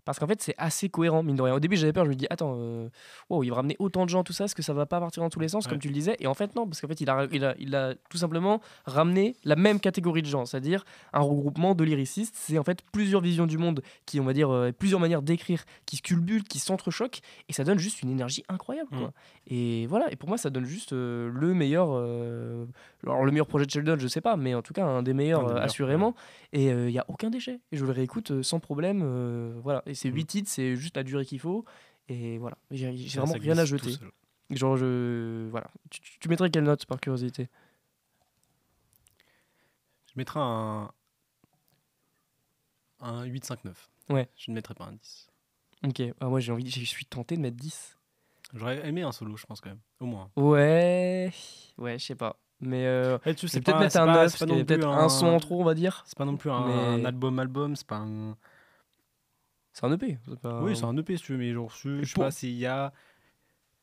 [0.05, 1.55] parce qu'en fait, c'est assez cohérent, mine de rien.
[1.55, 2.89] Au début, j'avais peur, je me dis, attends, euh,
[3.31, 5.23] wow, il va ramener autant de gens, tout ça, est-ce que ça va pas partir
[5.23, 6.17] dans tous les sens, comme tu le disais?
[6.21, 8.61] Et en fait, non, parce qu'en fait, il a, il, a, il a tout simplement
[8.85, 12.35] ramené la même catégorie de gens, c'est-à-dire un regroupement de lyricistes.
[12.37, 15.65] C'est en fait plusieurs visions du monde qui, on va dire, euh, plusieurs manières d'écrire
[15.87, 18.91] qui se culbutent, qui s'entrechoquent, et ça donne juste une énergie incroyable.
[18.91, 19.09] Quoi.
[19.09, 19.13] Mm.
[19.47, 21.89] Et voilà, et pour moi, ça donne juste euh, le meilleur.
[23.03, 25.15] alors, le meilleur projet de Sheldon, je sais pas, mais en tout cas, un des
[25.15, 26.15] meilleurs, Un des meilleurs, assurément.
[26.53, 27.61] Et il n'y a aucun déchet.
[27.73, 29.03] Et je le réécoute sans problème.
[29.63, 29.83] voilà.
[29.87, 30.15] Et c'est Mm.
[30.15, 31.65] 8 titres, c'est juste la durée qu'il faut.
[32.09, 33.93] Et voilà, j'ai Ça, vraiment rien à jeter.
[34.51, 35.49] Genre, je.
[35.51, 35.69] Voilà.
[35.91, 37.49] Tu, mettrais quelle note par curiosité?
[40.07, 40.91] Je mettrais un.
[43.01, 43.73] Un 8-5-9.
[44.11, 44.29] Ouais.
[44.37, 45.29] Je ne mettrais pas un 10.
[45.87, 47.99] Ok, ah, moi j'ai envie, je suis tenté de mettre 10.
[48.55, 49.81] J'aurais aimé un solo, je pense quand même.
[50.01, 50.31] Au moins.
[50.37, 51.31] Ouais,
[51.77, 52.39] ouais, je sais pas.
[52.61, 54.55] Mais euh, tu sais vais peut-être mettre c'est un pas- 9, c'est parce pas qu'il
[54.55, 56.03] y non a peut-être un son en trop, on va dire.
[56.07, 58.37] C'est pas non plus un, Mais- album-album, c'est pas un.
[59.75, 60.17] C'est un EP.
[60.41, 62.53] pas- Oui, c'est un EP si tu veux, mais genre, je, je sais pas s'il
[62.57, 62.93] y a.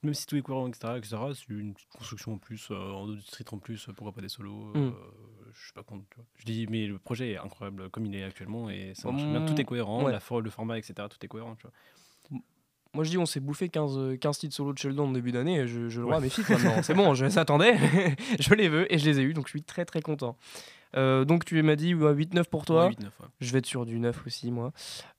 [0.04, 3.20] Même si tout est cohérent, etc., etc., c'est une construction en plus, euh, en deux
[3.20, 4.78] street en plus, pourquoi pas des solos Mm.
[4.78, 4.92] euh,
[5.54, 6.06] Je suis pas contre.
[6.10, 6.26] tu vois.
[6.38, 9.46] Je dis, mais le projet est incroyable comme il est actuellement et ça marche bien.
[9.46, 10.12] Tout est mm, cohérent, ouais.
[10.12, 12.40] la for- le format, etc., tout est cohérent, tu vois.
[12.94, 15.32] Moi je dis on s'est bouffé 15, euh, 15 titres solo de Sheldon en début
[15.32, 16.82] d'année, je, je le vois mes feats maintenant.
[16.84, 17.78] C'est bon, je s'attendais,
[18.40, 20.36] je les veux et je les ai eu, donc je suis très très content.
[20.96, 22.88] Euh, donc tu m'as dit ouais, 8-9 pour toi.
[22.88, 23.10] Ouais, 8-9, ouais.
[23.40, 24.72] Je vais être sur du 9 aussi, moi.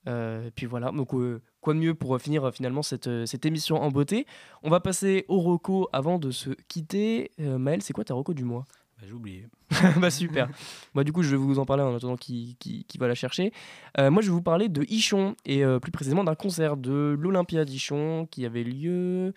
[0.09, 3.77] Euh, et puis voilà, donc euh, quoi de mieux pour finir finalement cette, cette émission
[3.81, 4.27] en beauté?
[4.62, 7.31] On va passer au reco avant de se quitter.
[7.39, 8.64] Maël, c'est quoi ta reco du mois?
[8.99, 9.47] Bah, J'ai oublié.
[10.01, 10.49] Bah super.
[10.95, 13.14] bah, du coup, je vais vous en parler en attendant qui, qui, qui va la
[13.14, 13.53] chercher.
[13.99, 18.27] Moi, je vais vous parler de Ichon et plus précisément d'un concert de l'Olympia d'Ichon
[18.31, 19.33] qui avait lieu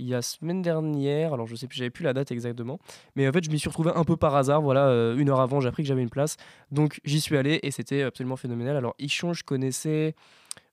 [0.00, 1.34] il y a semaine dernière.
[1.34, 2.78] Alors, je sais plus, j'avais plus la date exactement.
[3.14, 4.62] Mais en fait, je m'y suis retrouvé un peu par hasard.
[4.62, 6.36] Voilà, euh, une heure avant, j'ai appris que j'avais une place.
[6.70, 8.76] Donc, j'y suis allé et c'était absolument phénoménal.
[8.76, 10.14] Alors, Ichon, je connaissais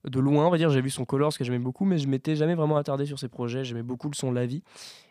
[0.04, 0.70] de loin, on va dire.
[0.70, 3.18] J'ai vu son color, ce que j'aimais beaucoup, mais je m'étais jamais vraiment attardé sur
[3.18, 3.64] ses projets.
[3.64, 4.62] J'aimais beaucoup le son La Vie.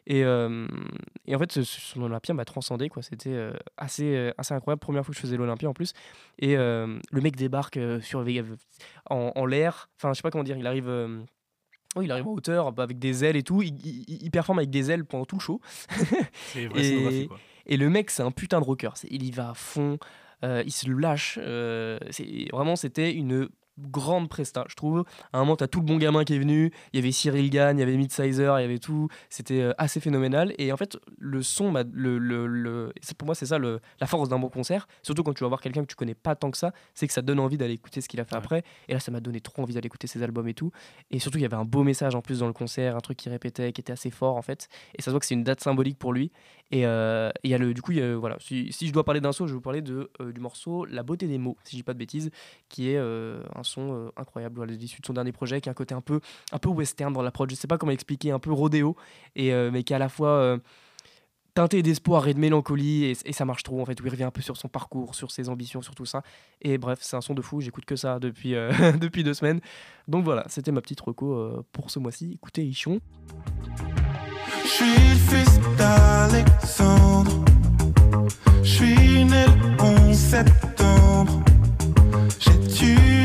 [0.08, 0.68] Et, euh,
[1.28, 2.90] et en fait, son Olympia m'a transcendé.
[2.90, 3.04] quoi.
[3.04, 4.80] C'était euh, assez, assez incroyable.
[4.80, 5.94] Première fois que je faisais l'Olympia en plus.
[6.40, 8.26] Et le mec débarque sur,
[9.10, 9.90] en, en l'air.
[9.98, 10.58] Enfin, je sais pas comment dire.
[10.58, 10.90] Il arrive.
[11.98, 13.62] Oui, il arrive en hauteur bah, avec des ailes et tout.
[13.62, 15.60] Il, il- il performe avec des ailes pendant tout le show.
[16.54, 17.38] C'est vrai Et- quoi.
[17.70, 18.92] Et le mec, c'est un putain de rocker.
[19.10, 19.98] Il y va à fond,
[20.46, 21.38] euh, il se lâche.
[21.42, 22.00] euh,
[22.54, 25.04] vraiment, c'était une grande presta, je trouve.
[25.34, 26.72] À un moment, t'as tout le bon gamin qui est venu.
[26.94, 29.08] Il y avait Cyril Gann, il y avait Midsizer, il y avait tout.
[29.30, 30.54] C'était euh, assez phénoménal.
[30.58, 33.80] Et en fait, le son, m'a- le, le, le- c'est- pour moi, c'est ça le-
[34.00, 34.88] la force d'un bon concert.
[35.04, 37.14] Surtout quand tu vas voir quelqu'un que tu connais pas tant que ça, c'est que
[37.14, 38.42] ça donne envie d'aller écouter ce qu'il a fait Ouais.
[38.44, 38.64] après.
[38.88, 40.72] Et là, ça m'a donné trop envie d'aller écouter ses albums et tout.
[41.12, 43.18] Et surtout, il y avait un beau message en plus dans le concert, un truc
[43.18, 44.68] qui répétait, qui était assez fort en fait.
[44.96, 46.32] Et ça se voit que c'est une date symbolique pour lui.
[46.72, 49.04] Et euh, et il y a le, du coup, y a, voilà, si, je dois
[49.04, 51.58] parler d'un son, je vais vous parler de, euh, du morceau La beauté des mots,
[51.64, 52.30] si je dis pas de bêtises,
[52.70, 55.72] qui est euh, un son euh, incroyable, voilà, issu de son dernier projet, qui a
[55.72, 56.20] un côté un peu,
[56.52, 57.50] un peu western dans l'approche.
[57.52, 58.96] Je sais pas comment expliquer, un peu rodéo,
[59.36, 60.58] et, euh, mais qui est à la fois euh,
[61.58, 64.32] teinté d'espoir et de mélancolie, et, ça marche trop en fait, où il revient un
[64.32, 66.22] peu sur son parcours, sur ses ambitions, sur tout ça.
[66.62, 69.60] Et bref, c'est un son de fou, j'écoute que ça depuis, euh, depuis deux semaines.
[70.08, 72.34] Donc voilà, c'était ma petite reco euh, pour ce mois-ci.
[72.36, 73.00] Écoutez, Ichon.
[74.64, 77.46] Je suis le fils d'Alexandre.
[78.64, 81.42] Je suis né le 11 septembre.
[82.40, 83.17] J'ai tué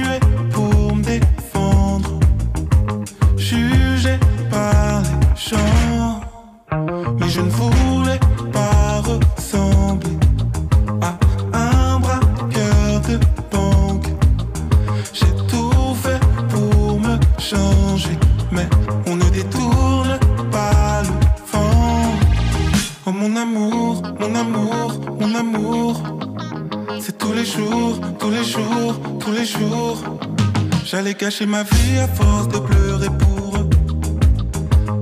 [30.92, 33.70] J'allais cacher ma vie à force de pleurer pour eux.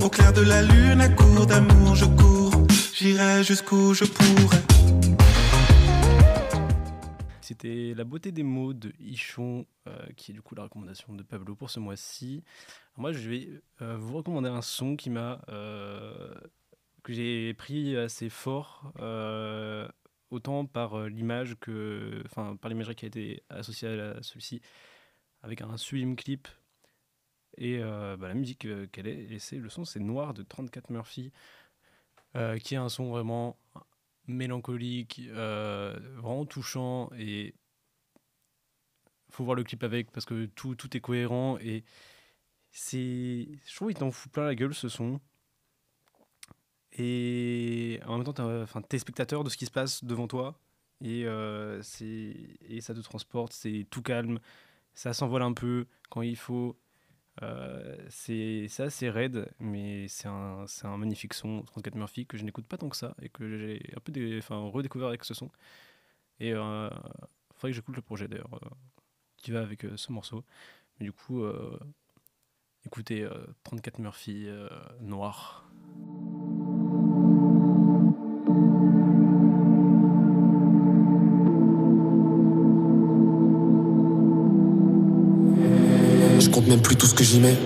[0.04, 2.64] Au clair de la lune, à court d'amour, je cours.
[2.94, 4.58] J'irai jusqu'où je pourrai.
[7.40, 11.24] C'était La beauté des mots de Ichon, euh, qui est du coup la recommandation de
[11.24, 12.44] Pablo pour ce mois-ci.
[12.96, 13.48] Moi, je vais
[13.82, 16.32] euh, vous recommander un son qui m'a euh,
[17.02, 18.92] que j'ai pris assez fort,
[20.30, 24.62] autant par l'image que, enfin, par l'imagerie qui a été associée à celui-ci,
[25.42, 26.48] avec un sublime clip.
[27.56, 29.32] Et euh, bah, la musique euh, qu'elle est.
[29.32, 31.32] Et c'est le son, c'est Noir de 34 Murphy,
[32.36, 33.58] euh, qui est un son vraiment
[34.26, 37.10] mélancolique, vraiment touchant.
[37.18, 37.54] Et
[39.30, 41.58] faut voir le clip avec parce que tout, tout est cohérent.
[41.58, 41.84] Et
[42.70, 45.20] c'est je trouve qu'il t'en fout plein la gueule ce son.
[46.92, 50.58] Et en même temps t'es spectateur de ce qui se passe devant toi.
[51.02, 51.26] Et,
[51.82, 52.36] c'est
[52.68, 54.38] et ça te transporte c'est tout calme
[55.00, 56.76] ça s'envole un peu quand il faut
[57.42, 62.66] euh, c'est assez raide, mais c'est un, un magnifique son, 34 Murphy, que je n'écoute
[62.66, 64.12] pas tant que ça, et que j'ai un peu
[64.68, 65.50] redécouvert avec ce son.
[66.38, 66.90] Et euh,
[67.54, 68.68] faudrait que j'écoute le projet d'ailleurs, euh,
[69.38, 70.44] qui va avec euh, ce morceau.
[70.98, 71.78] Mais du coup, euh,
[72.84, 74.48] écoutez euh, 34 Murphy,
[75.00, 75.69] Noir.
[86.50, 87.56] Je compte même plus tout ce que j'y mets.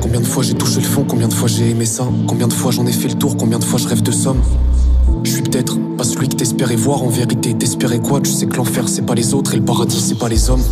[0.00, 2.52] Combien de fois j'ai touché le fond, combien de fois j'ai aimé ça, combien de
[2.52, 4.40] fois j'en ai fait le tour, combien de fois je rêve de somme.
[5.22, 7.54] Je suis peut-être pas celui que t'espérais voir en vérité.
[7.54, 8.20] T'espérais quoi?
[8.20, 10.64] Tu sais que l'enfer c'est pas les autres et le paradis c'est pas les hommes.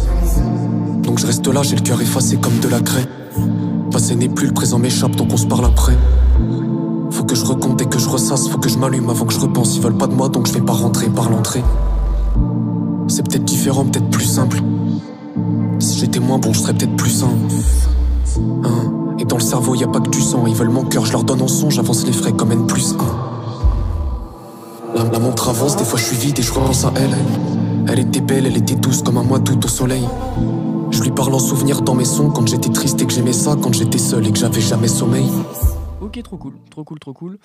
[1.04, 3.06] Donc je reste là, j'ai le cœur effacé comme de la craie.
[3.92, 5.96] Passé n'est plus, le présent m'échappe donc on se parle après.
[7.12, 9.38] Faut que je recompte et que je ressasse, faut que je m'allume avant que je
[9.38, 9.76] repense.
[9.76, 11.62] Ils veulent pas de moi donc je vais pas rentrer par l'entrée.
[13.06, 14.60] C'est peut-être différent, peut-être plus simple.
[15.80, 17.30] Si j'étais moins bon, je serais peut-être plus sain.
[18.64, 20.46] Hein Et dans le cerveau, y a pas que du sang.
[20.46, 22.94] Ils veulent mon cœur, je leur donne en son, j'avance les frais comme N plus
[22.94, 23.38] 1.
[24.94, 27.16] La, montre avance, des fois je suis vide et je repense à elle.
[27.88, 30.04] Elle était belle, elle était douce comme un mois d'août au soleil.
[30.90, 33.56] Je lui parle en souvenir dans mes sons quand j'étais triste et que j'aimais ça,
[33.60, 35.30] quand j'étais seul et que j'avais jamais sommeil.
[36.00, 37.38] Ok, trop cool, trop cool, trop cool.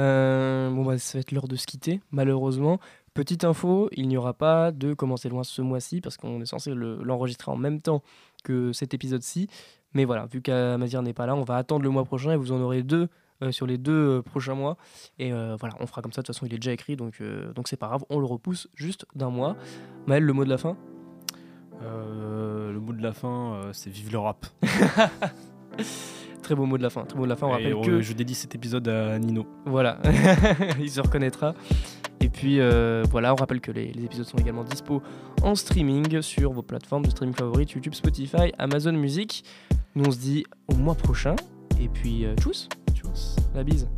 [0.00, 2.78] Euh, bon, bah, ça va être l'heure de se quitter, malheureusement.
[3.16, 6.74] Petite info, il n'y aura pas de Commencer loin ce mois-ci parce qu'on est censé
[6.74, 8.02] le- l'enregistrer en même temps
[8.44, 9.48] que cet épisode-ci.
[9.94, 12.52] Mais voilà, vu qu'Amazir n'est pas là, on va attendre le mois prochain et vous
[12.52, 13.08] en aurez deux
[13.42, 14.76] euh, sur les deux euh, prochains mois.
[15.18, 16.20] Et euh, voilà, on fera comme ça.
[16.20, 17.22] De toute façon, il est déjà écrit, donc
[17.54, 18.04] donc c'est pas grave.
[18.10, 19.56] On le repousse juste d'un mois.
[20.06, 20.76] Maël, le mot de la fin?
[21.82, 24.46] Le mot de la fin, c'est Vive le rap.
[26.46, 27.02] Très beau mot de la fin.
[27.04, 27.48] Très beau mot de la fin.
[27.48, 29.44] On rappelle on- que Je dédie cet épisode à Nino.
[29.64, 29.98] Voilà,
[30.80, 31.54] il se reconnaîtra.
[32.20, 35.02] Et puis euh, voilà, on rappelle que les, les épisodes sont également dispo
[35.42, 39.42] en streaming sur vos plateformes de streaming favorites, YouTube, Spotify, Amazon Music.
[39.96, 41.34] Nous on se dit au mois prochain.
[41.80, 43.34] Et puis euh, tchuss, Tchuss.
[43.54, 43.88] la bise.